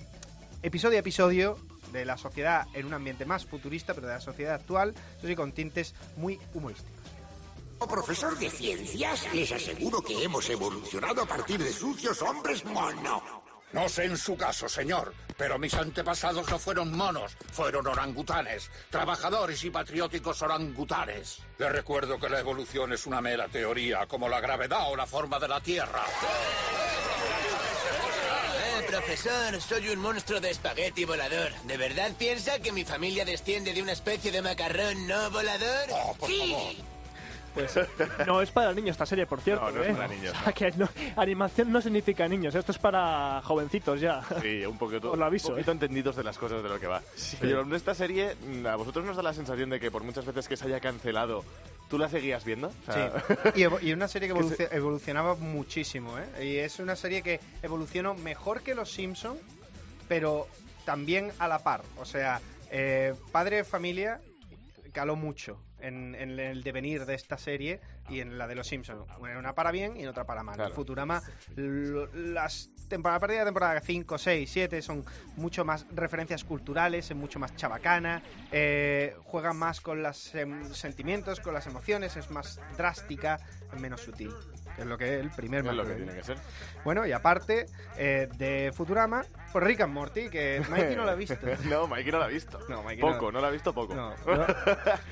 episodio 0.62 0.98
a 0.98 1.00
episodio 1.00 1.58
de 1.92 2.06
la 2.06 2.18
sociedad 2.18 2.68
en 2.76 2.86
un 2.86 2.94
ambiente 2.94 3.26
más 3.26 3.46
futurista, 3.48 3.96
pero 3.96 4.06
de 4.08 4.14
la 4.14 4.22
sociedad 4.22 4.54
actual, 4.54 4.94
eso 5.18 5.26
sí, 5.28 5.36
con 5.36 5.52
tintes 5.52 5.96
muy 6.16 6.40
humorísticos. 6.54 7.01
Como 7.82 7.94
profesor 7.96 8.38
de 8.38 8.48
ciencias, 8.48 9.34
les 9.34 9.52
aseguro 9.52 10.04
que 10.04 10.24
hemos 10.24 10.48
evolucionado 10.52 11.24
a 11.24 11.26
partir 11.26 11.64
de 11.64 11.74
sucios 11.74 12.22
hombres 12.22 12.64
mono. 12.64 13.24
No 13.74 13.90
sé 13.90 14.06
en 14.06 14.18
su 14.18 14.38
caso, 14.38 14.70
señor, 14.70 15.16
pero 15.36 15.58
mis 15.58 15.74
antepasados 15.74 16.48
no 16.48 16.60
fueron 16.60 16.96
monos, 16.96 17.36
fueron 17.52 17.88
orangutanes, 17.88 18.70
trabajadores 18.92 19.64
y 19.64 19.72
patrióticos 19.72 20.44
orangutanes. 20.44 21.40
Le 21.58 21.70
recuerdo 21.70 22.20
que 22.20 22.30
la 22.30 22.42
evolución 22.42 22.94
es 22.94 23.08
una 23.08 23.20
mera 23.20 23.48
teoría, 23.48 24.06
como 24.06 24.30
la 24.30 24.40
gravedad 24.40 24.92
o 24.92 24.96
la 24.96 25.08
forma 25.08 25.40
de 25.40 25.48
la 25.48 25.60
Tierra. 25.60 26.06
Eh, 28.78 28.84
profesor, 28.90 29.60
soy 29.60 29.90
un 29.90 30.02
monstruo 30.02 30.40
de 30.40 30.52
espagueti 30.52 31.04
volador. 31.04 31.52
¿De 31.64 31.78
verdad 31.78 32.12
piensa 32.16 32.60
que 32.60 32.72
mi 32.72 32.86
familia 32.86 33.26
desciende 33.26 33.74
de 33.74 33.82
una 33.82 33.94
especie 33.94 34.32
de 34.32 34.44
macarrón 34.44 35.08
no 35.08 35.32
volador? 35.32 35.90
sí. 36.28 36.78
Pues 37.54 37.78
no 38.26 38.42
es 38.42 38.50
para 38.52 38.74
niños 38.74 38.92
esta 38.92 39.06
serie, 39.06 39.26
por 39.26 39.42
cierto. 39.42 39.66
No, 39.66 39.72
no 39.72 39.84
es 39.84 39.90
¿eh? 39.90 39.94
para 39.94 40.08
niños, 40.08 40.36
O 40.40 40.44
sea, 40.44 40.54
que 40.54 40.72
no- 40.78 40.90
animación 41.18 41.72
no 41.72 41.82
significa 41.82 42.28
niños, 42.28 42.56
esto 42.56 42.72
es 42.72 42.78
para 42.78 43.42
jovencitos 43.44 44.00
ya. 44.00 44.24
Sí, 44.42 44.66
un 44.66 44.78
poquito, 44.78 45.12
Os 45.12 45.18
lo 45.20 45.26
aviso, 45.26 45.50
un 45.50 45.56
poquito 45.56 45.72
¿eh? 45.72 45.74
entendidos 45.74 46.16
de 46.16 46.24
las 46.24 46.38
cosas 46.38 46.64
de 46.64 46.70
lo 46.70 46.80
que 46.80 46.88
va. 46.88 47.02
Pero 47.40 47.62
en 47.62 47.74
esta 47.74 47.94
serie, 47.94 48.36
¿a 48.70 48.76
vosotros 48.76 49.06
nos 49.06 49.16
da 49.18 49.24
la 49.24 49.34
sensación 49.34 49.70
de 49.70 49.80
que 49.80 49.92
por 49.92 50.04
muchas 50.04 50.26
veces 50.26 50.48
que 50.48 50.56
se 50.58 50.66
haya 50.66 50.80
cancelado, 50.80 51.44
tú 51.90 51.98
la 51.98 52.08
seguías 52.10 52.46
viendo? 52.46 52.72
O 52.88 52.92
sea, 52.94 53.24
Sí, 53.56 53.66
y, 53.82 53.92
una 53.94 54.08
serie 54.08 54.28
que, 54.30 54.34
Que 54.40 54.40
evoluci- 54.40 54.68
evolucionaba 54.72 55.36
muchísimo, 55.36 56.18
¿eh? 56.20 56.46
Y 56.46 56.56
es 56.58 56.80
una 56.80 56.96
serie 56.96 57.22
que 57.22 57.40
evolucionó 57.62 58.14
mejor 58.16 58.62
que 58.62 58.76
Los 58.76 58.92
Simpson, 58.92 59.38
pero 60.08 60.48
también 60.86 61.32
a 61.40 61.48
la 61.48 61.60
par. 61.60 61.82
O 62.00 62.06
sea, 62.06 62.40
eh, 62.72 63.14
Padre 63.32 63.58
de 63.58 63.64
Familia 63.64 64.20
caló 64.94 65.16
mucho 65.16 65.58
en, 65.82 66.16
en 66.16 66.40
el 66.40 66.64
devenir 66.64 67.06
de 67.06 67.16
esta 67.16 67.38
serie 67.38 67.80
y 68.10 68.20
en 68.20 68.38
la 68.38 68.48
de 68.48 68.56
Los 68.56 68.68
Simpsons. 68.68 69.06
Una 69.20 69.54
para 69.54 69.72
bien 69.72 69.98
y 69.98 70.06
otra 70.06 70.26
para 70.26 70.44
mal. 70.44 70.56
Claro. 70.56 70.74
Futurama, 70.74 71.22
las 71.56 72.70
temporadas, 72.88 73.18
a 73.18 73.20
partir 73.22 73.36
de 73.36 73.42
la 73.42 73.46
temporada 73.46 73.80
5, 73.80 74.18
6, 74.18 74.50
7 74.52 74.82
son 74.82 75.06
mucho 75.36 75.66
más 75.66 75.86
referencias 75.92 76.44
culturales, 76.44 77.10
es 77.10 77.18
mucho 77.18 77.40
más 77.40 77.56
chabacana, 77.56 78.22
eh, 78.52 79.16
juega 79.24 79.54
más 79.54 79.82
con 79.82 80.04
los 80.04 80.18
sentimientos, 80.74 81.40
con 81.40 81.54
las 81.54 81.68
emociones, 81.68 82.18
es 82.18 82.30
más 82.32 82.60
drástica, 82.78 83.40
menos 83.80 84.02
sutil. 84.02 84.32
Que 84.76 84.82
es 84.82 84.88
lo 84.88 84.98
que 84.98 85.20
el 85.20 85.30
primer 85.32 85.66
es 85.66 85.74
lo 85.74 85.86
que 85.86 85.96
tiene 85.96 86.14
que 86.14 86.24
ser. 86.24 86.38
Bueno, 86.84 87.06
y 87.06 87.12
aparte 87.12 87.66
eh, 87.98 88.30
de 88.38 88.72
Futurama, 88.74 89.24
pues 89.52 89.64
Rick 89.66 89.82
and 89.82 89.94
Morty, 89.94 90.30
que 90.30 90.62
Mikey 90.70 90.96
no 90.96 91.06
lo 91.06 91.12
ha 91.12 91.16
visto. 91.16 91.36
no, 91.66 91.88
Mikey 91.88 92.12
no 92.12 92.20
la 92.20 92.26
ha 92.26 92.30
visto. 92.30 92.60
No, 92.70 92.84
Mikey 92.84 93.02
no- 93.04 93.12
poco, 93.14 93.32
no, 93.32 93.42
la 93.42 93.48
ha 93.48 93.52
visto 93.52 93.74
poco. 93.74 93.94
No, 93.94 94.14
no. 94.26 94.46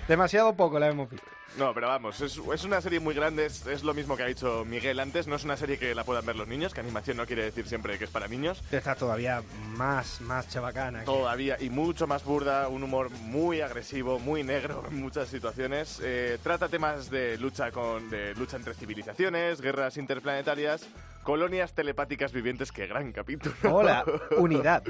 Demasiado 0.07 0.53
poco 0.55 0.79
la 0.79 0.87
hemos 0.87 1.09
visto. 1.09 1.27
No, 1.57 1.73
pero 1.73 1.87
vamos, 1.87 2.21
es, 2.21 2.37
es 2.53 2.63
una 2.63 2.79
serie 2.79 2.99
muy 2.99 3.15
grande, 3.15 3.47
es, 3.47 3.65
es 3.65 3.83
lo 3.83 3.95
mismo 3.95 4.15
que 4.15 4.21
ha 4.21 4.27
dicho 4.27 4.63
Miguel 4.65 4.99
antes, 4.99 5.25
no 5.25 5.35
es 5.35 5.43
una 5.43 5.57
serie 5.57 5.79
que 5.79 5.95
la 5.95 6.03
puedan 6.03 6.23
ver 6.23 6.35
los 6.35 6.47
niños, 6.47 6.75
que 6.75 6.79
animación 6.79 7.17
no 7.17 7.25
quiere 7.25 7.41
decir 7.43 7.67
siempre 7.67 7.97
que 7.97 8.03
es 8.05 8.09
para 8.11 8.27
niños. 8.27 8.61
Está 8.71 8.93
todavía 8.93 9.41
más, 9.75 10.21
más 10.21 10.47
chabacana. 10.47 10.99
que- 10.99 11.05
Todavía, 11.05 11.57
y 11.59 11.71
mucho 11.71 12.05
más 12.05 12.23
burda, 12.23 12.67
un 12.67 12.83
humor 12.83 13.09
muy 13.09 13.61
agresivo, 13.61 14.19
muy 14.19 14.43
negro 14.43 14.83
en 14.91 15.01
muchas 15.01 15.27
situaciones. 15.27 15.99
Eh, 16.03 16.37
trata 16.43 16.69
temas 16.69 17.09
de 17.09 17.37
lucha, 17.39 17.71
con, 17.71 18.11
de 18.11 18.35
lucha 18.35 18.55
entre 18.55 18.75
civilizaciones, 18.75 19.59
guerras 19.59 19.97
interplanetarias, 19.97 20.85
colonias 21.23 21.73
telepáticas 21.73 22.31
vivientes, 22.31 22.71
que 22.71 22.87
gran 22.87 23.11
capítulo. 23.11 23.55
Hola, 23.71 24.03
unidad. 24.37 24.83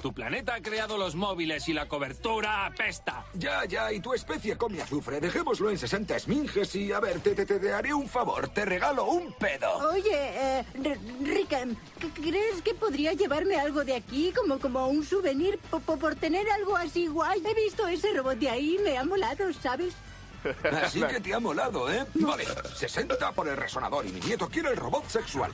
Tu 0.00 0.12
planeta 0.12 0.54
ha 0.54 0.62
creado 0.62 0.96
los 0.96 1.14
móviles 1.14 1.68
y 1.68 1.74
la 1.74 1.86
cobertura 1.86 2.64
apesta. 2.66 3.24
Ya, 3.34 3.64
ya, 3.66 3.92
y 3.92 4.00
tu 4.00 4.14
especie 4.14 4.56
come 4.56 4.80
azufre. 4.80 5.20
Dejémoslo 5.20 5.70
en 5.70 5.78
60 5.78 6.16
esminges 6.16 6.74
y, 6.74 6.90
a 6.92 6.98
ver, 6.98 7.20
te, 7.20 7.34
te, 7.34 7.44
te, 7.44 7.60
te 7.60 7.72
haré 7.72 7.92
un 7.94 8.08
favor. 8.08 8.48
Te 8.48 8.64
regalo 8.64 9.04
un 9.04 9.32
pedo. 9.34 9.70
Oye, 9.90 10.10
eh, 10.14 10.64
R- 10.82 10.98
Rickon, 11.22 11.76
¿c- 12.00 12.10
¿crees 12.20 12.62
que 12.62 12.74
podría 12.74 13.12
llevarme 13.12 13.60
algo 13.60 13.84
de 13.84 13.94
aquí 13.94 14.32
como, 14.34 14.58
como 14.58 14.88
un 14.88 15.04
souvenir 15.04 15.58
po- 15.70 15.78
po- 15.80 15.98
por 15.98 16.16
tener 16.16 16.50
algo 16.50 16.74
así 16.76 17.06
guay? 17.06 17.40
He 17.46 17.54
visto 17.54 17.86
ese 17.86 18.12
robot 18.14 18.38
de 18.38 18.48
ahí, 18.48 18.78
me 18.82 18.96
ha 18.96 19.04
molado, 19.04 19.52
¿sabes? 19.52 19.94
Así 20.82 21.02
que 21.02 21.20
te 21.20 21.34
ha 21.34 21.40
molado, 21.40 21.90
¿eh? 21.92 22.04
Vale, 22.14 22.44
60 22.74 23.32
por 23.32 23.48
el 23.48 23.56
resonador 23.56 24.06
y 24.06 24.12
mi 24.12 24.20
nieto 24.20 24.48
quiere 24.48 24.70
el 24.70 24.76
robot 24.76 25.08
sexual. 25.08 25.52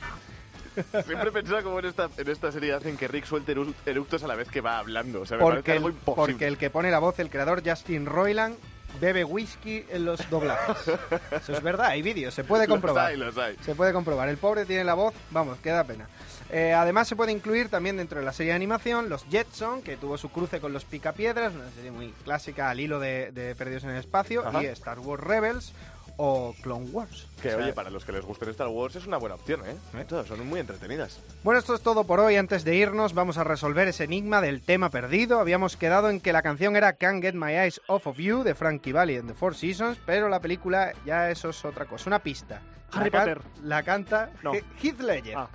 Siempre 1.05 1.29
he 1.29 1.31
pensado 1.31 1.63
como 1.63 1.79
en 1.79 1.85
esta, 1.85 2.09
en 2.15 2.29
esta 2.29 2.51
serie 2.51 2.73
hacen 2.73 2.95
que 2.95 3.07
Rick 3.07 3.25
suelte 3.25 3.53
eru- 3.55 3.73
eructos 3.85 4.23
a 4.23 4.27
la 4.27 4.35
vez 4.35 4.49
que 4.49 4.61
va 4.61 4.77
hablando. 4.79 5.21
O 5.21 5.25
sea, 5.25 5.37
me 5.37 5.43
Porque 5.43 5.73
algo 5.73 5.87
el, 5.89 5.93
imposible. 5.93 6.33
porque 6.33 6.47
el 6.47 6.57
que 6.57 6.69
pone 6.69 6.89
la 6.91 6.99
voz, 6.99 7.19
el 7.19 7.29
creador 7.29 7.61
Justin 7.67 8.05
Roiland, 8.05 8.55
bebe 9.01 9.23
whisky 9.25 9.85
en 9.89 10.05
los 10.05 10.29
doblajes. 10.29 10.77
Eso 11.31 11.53
es 11.53 11.61
verdad, 11.61 11.87
hay 11.87 12.01
vídeos, 12.01 12.33
se 12.33 12.43
puede 12.43 12.65
Los 12.67 12.75
comprobar. 12.75 13.07
hay, 13.07 13.17
los 13.17 13.37
hay. 13.37 13.57
Se 13.65 13.75
puede 13.75 13.91
comprobar. 13.91 14.29
El 14.29 14.37
pobre 14.37 14.65
tiene 14.65 14.83
la 14.85 14.93
voz, 14.93 15.13
vamos, 15.31 15.57
que 15.59 15.69
da 15.69 15.83
pena. 15.83 16.07
Eh, 16.51 16.73
además 16.73 17.07
se 17.07 17.15
puede 17.15 17.31
incluir 17.31 17.69
también 17.69 17.97
dentro 17.97 18.19
de 18.19 18.25
la 18.25 18.33
serie 18.33 18.51
de 18.51 18.55
animación 18.55 19.07
los 19.09 19.23
Jetson, 19.29 19.81
que 19.83 19.97
tuvo 19.97 20.17
su 20.17 20.29
cruce 20.29 20.59
con 20.59 20.73
los 20.73 20.83
Picapiedras, 20.85 21.53
una 21.53 21.69
serie 21.71 21.91
muy 21.91 22.11
clásica 22.23 22.69
al 22.69 22.79
hilo 22.79 22.99
de, 22.99 23.31
de 23.31 23.53
Perdidos 23.55 23.83
en 23.83 23.91
el 23.91 23.97
Espacio, 23.97 24.45
Ajá. 24.47 24.63
y 24.63 24.65
Star 24.67 24.99
Wars 24.99 25.23
Rebels 25.23 25.73
o 26.21 26.53
Clone 26.63 26.87
Wars. 26.91 27.27
Que, 27.41 27.49
O 27.49 27.51
sea, 27.51 27.63
oye, 27.63 27.71
para 27.73 27.89
los 27.89 28.03
que 28.03 28.11
les 28.11 28.25
gusten 28.25 28.49
Star 28.49 28.67
Wars 28.67 28.95
es 28.95 29.05
una 29.05 29.15
buena 29.17 29.35
opción, 29.35 29.61
¿eh? 29.65 30.03
Todas 30.05 30.27
son 30.27 30.45
muy 30.47 30.59
entretenidas. 30.59 31.21
Bueno, 31.43 31.59
esto 31.59 31.75
es 31.75 31.81
todo 31.81 32.03
por 32.03 32.19
hoy. 32.19 32.35
Antes 32.35 32.65
de 32.65 32.75
irnos, 32.75 33.13
vamos 33.13 33.37
a 33.37 33.45
resolver 33.45 33.87
ese 33.87 34.03
enigma 34.03 34.41
del 34.41 34.61
tema 34.61 34.89
perdido. 34.89 35.39
Habíamos 35.39 35.77
quedado 35.77 36.09
en 36.09 36.19
que 36.19 36.33
la 36.33 36.41
canción 36.41 36.75
era 36.75 36.93
Can't 36.93 37.21
Get 37.23 37.35
My 37.35 37.53
Eyes 37.53 37.79
Off 37.87 38.07
of 38.07 38.17
You 38.17 38.43
de 38.43 38.53
Frankie 38.53 38.91
Valli 38.91 39.15
en 39.15 39.27
The 39.27 39.33
Four 39.33 39.55
Seasons, 39.55 39.97
pero 40.05 40.27
la 40.27 40.41
película 40.41 40.91
ya 41.05 41.29
eso 41.31 41.51
es 41.51 41.63
otra 41.63 41.85
cosa, 41.85 42.09
una 42.09 42.19
pista. 42.19 42.61
Harry 42.91 43.11
la, 43.11 43.11
can- 43.11 43.35
Potter. 43.35 43.41
la 43.63 43.83
canta 43.83 44.29
No. 44.43 44.51
Heath 44.53 44.99
Ledger. 44.99 45.37
Ah. 45.37 45.47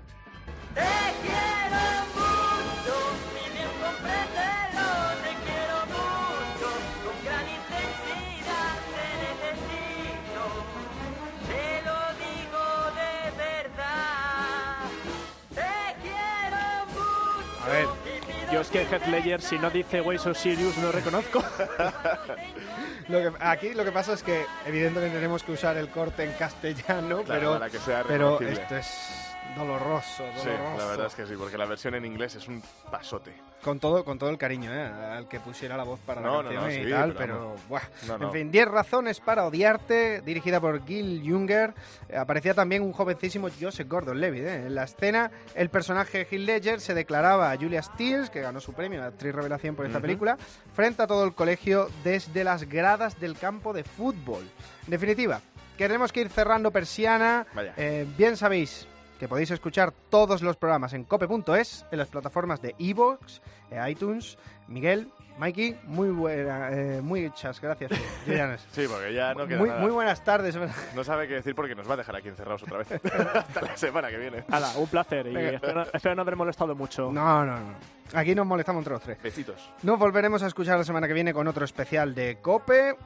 Yo 18.53 18.61
es 18.61 18.69
que 18.69 18.83
Heath 18.83 19.07
Ledger, 19.09 19.41
si 19.43 19.59
no 19.59 19.69
dice 19.69 20.01
Way 20.01 20.19
So 20.19 20.33
Serious, 20.33 20.77
no 20.79 20.93
reconozco. 20.93 21.43
Lo 23.09 23.19
que- 23.19 23.33
aquí 23.41 23.75
lo 23.75 23.85
que 23.85 23.93
pasa 23.93 24.15
es 24.15 24.23
que 24.23 24.47
evidentemente 24.65 25.15
tenemos 25.17 25.43
que 25.43 25.53
usar 25.53 25.77
el 25.77 25.89
corte 25.91 26.25
en 26.25 26.33
castellano, 26.33 27.23
Claro, 27.23 27.27
pero, 27.27 27.53
para 27.53 27.69
que 27.69 27.79
sea 27.79 28.03
pero 28.07 28.41
esto 28.41 28.77
es 28.77 29.34
doloroso, 29.57 30.25
Sí, 30.37 30.49
doloroso. 30.49 30.77
la 30.79 30.87
verdad 30.87 31.07
es 31.07 31.15
que 31.15 31.27
sí, 31.27 31.35
porque 31.39 31.57
la 31.59 31.67
versión 31.67 31.95
en 31.95 32.05
inglés 32.05 32.35
es 32.37 32.49
un 32.49 32.63
pasote. 32.91 33.33
Con 33.63 33.81
todo, 33.81 34.05
con 34.05 34.19
todo 34.19 34.29
el 34.29 34.37
cariño, 34.37 34.71
¿eh? 34.75 34.85
Al 34.85 35.27
que 35.27 35.41
pusiera 35.41 35.75
la 35.77 35.85
voz 35.85 35.99
para 36.01 36.21
No, 36.21 36.43
la 36.43 36.51
no, 36.53 36.61
canción 36.61 36.65
no, 36.65 36.71
y 36.83 36.85
sí, 36.85 36.91
tal, 36.91 37.15
pero 37.15 37.57
pero... 37.57 37.57
buah. 37.69 37.81
No, 38.09 38.19
no. 38.19 38.27
En 38.27 38.33
fin, 38.33 38.51
10 38.51 38.69
razones 38.69 39.21
para 39.21 39.47
odiarte, 39.47 40.21
dirigida 40.21 40.61
por 40.61 40.85
Gil 40.85 41.23
Junger. 41.27 41.73
Eh, 42.11 42.17
aparecía 42.19 42.53
también 42.53 42.83
un 42.83 42.93
jovencísimo 42.93 43.49
Joseph 43.59 43.89
Gordon-Levitt, 43.89 44.43
¿eh? 44.45 44.67
En 44.67 44.75
la 44.75 44.85
escena, 44.85 45.31
el 45.55 45.71
personaje 45.71 46.27
Gil 46.27 46.45
Ledger 46.45 46.79
se 46.81 46.93
declaraba 46.93 47.51
a 47.53 47.57
Julia 47.57 47.83
Stiles, 47.83 48.29
que 48.29 48.43
ganó 48.43 48.61
su 48.61 48.75
premio, 48.75 49.01
la 49.01 49.07
actriz 49.07 49.35
revelación 49.35 49.75
por 49.77 49.87
esta 49.87 49.97
Ujú. 49.99 50.03
película, 50.09 50.37
frente 50.75 51.03
a 51.03 51.07
todo 51.07 51.25
el 51.25 51.33
colegio 51.35 51.89
desde 52.05 52.45
las 52.45 52.69
gradas 52.69 53.19
del 53.19 53.39
campo 53.39 53.73
de 53.73 53.85
fútbol. 53.85 54.43
En 54.85 54.91
definitiva, 54.91 55.41
queremos 55.79 56.13
que 56.13 56.21
ir 56.21 56.29
cerrando 56.29 56.71
persiana. 56.71 57.47
Vaya. 57.55 57.73
Eh, 57.79 58.07
bien 58.19 58.37
sabéis 58.37 58.87
que 59.19 59.29
podéis 59.29 59.51
escuchar 59.51 59.93
todos 60.11 60.43
los 60.43 60.57
programas 60.57 60.93
en 60.93 61.05
cope.es, 61.05 61.87
en 61.91 61.99
las 61.99 62.09
plataformas 62.09 62.61
de 62.61 62.75
iVoox, 62.79 63.41
eh, 63.71 63.81
iTunes. 63.89 64.39
Miguel, 64.67 65.11
Mikey, 65.39 65.79
muy 65.85 66.11
buena, 66.11 66.71
eh, 66.71 67.01
muchas 67.03 67.61
gracias. 67.61 67.93
Julianes. 68.25 68.67
Sí, 68.73 68.87
porque 68.89 69.13
ya 69.13 69.35
no 69.35 69.47
queda 69.47 69.59
muy, 69.59 69.69
nada. 69.69 69.81
muy 69.81 69.91
buenas 69.91 70.23
tardes. 70.23 70.57
No 70.95 71.05
sabe 71.05 71.27
qué 71.27 71.35
decir 71.35 71.55
porque 71.55 71.75
nos 71.75 71.89
va 71.89 71.95
a 71.95 71.97
dejar 71.99 72.17
aquí 72.17 72.29
encerrados 72.29 72.63
otra 72.63 72.79
vez. 72.79 72.93
Hasta 73.35 73.61
la 73.63 73.77
semana 73.77 74.11
que 74.11 74.17
viene. 74.17 74.45
Hala, 74.49 74.71
un 74.77 74.87
placer. 74.87 75.27
Y 75.27 75.37
espero, 75.37 75.87
espero 75.93 76.15
no 76.15 76.23
haber 76.23 76.37
molestado 76.37 76.75
mucho. 76.75 77.11
No, 77.13 77.45
no, 77.45 77.59
no. 77.59 77.75
Aquí 78.15 78.35
nos 78.35 78.47
molestamos 78.47 78.81
entre 78.81 78.93
los 78.93 79.03
tres. 79.03 79.23
Besitos. 79.23 79.71
Nos 79.83 79.99
volveremos 79.99 80.43
a 80.43 80.47
escuchar 80.47 80.79
la 80.79 80.85
semana 80.85 81.09
que 81.09 81.15
viene 81.15 81.35
con 81.35 81.49
otro 81.49 81.65
especial 81.65 82.15
de 82.15 82.39
Cope 82.41 82.97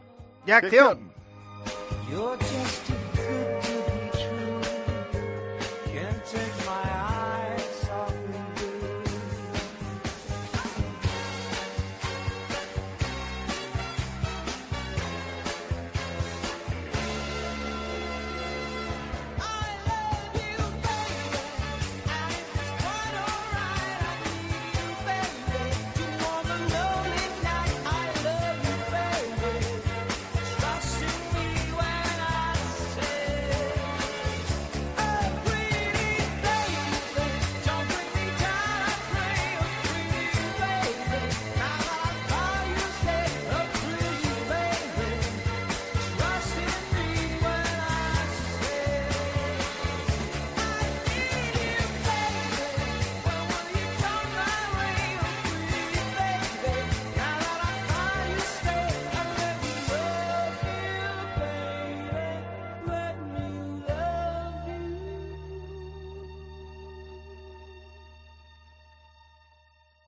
y 0.47 0.51
Acción. 0.51 1.12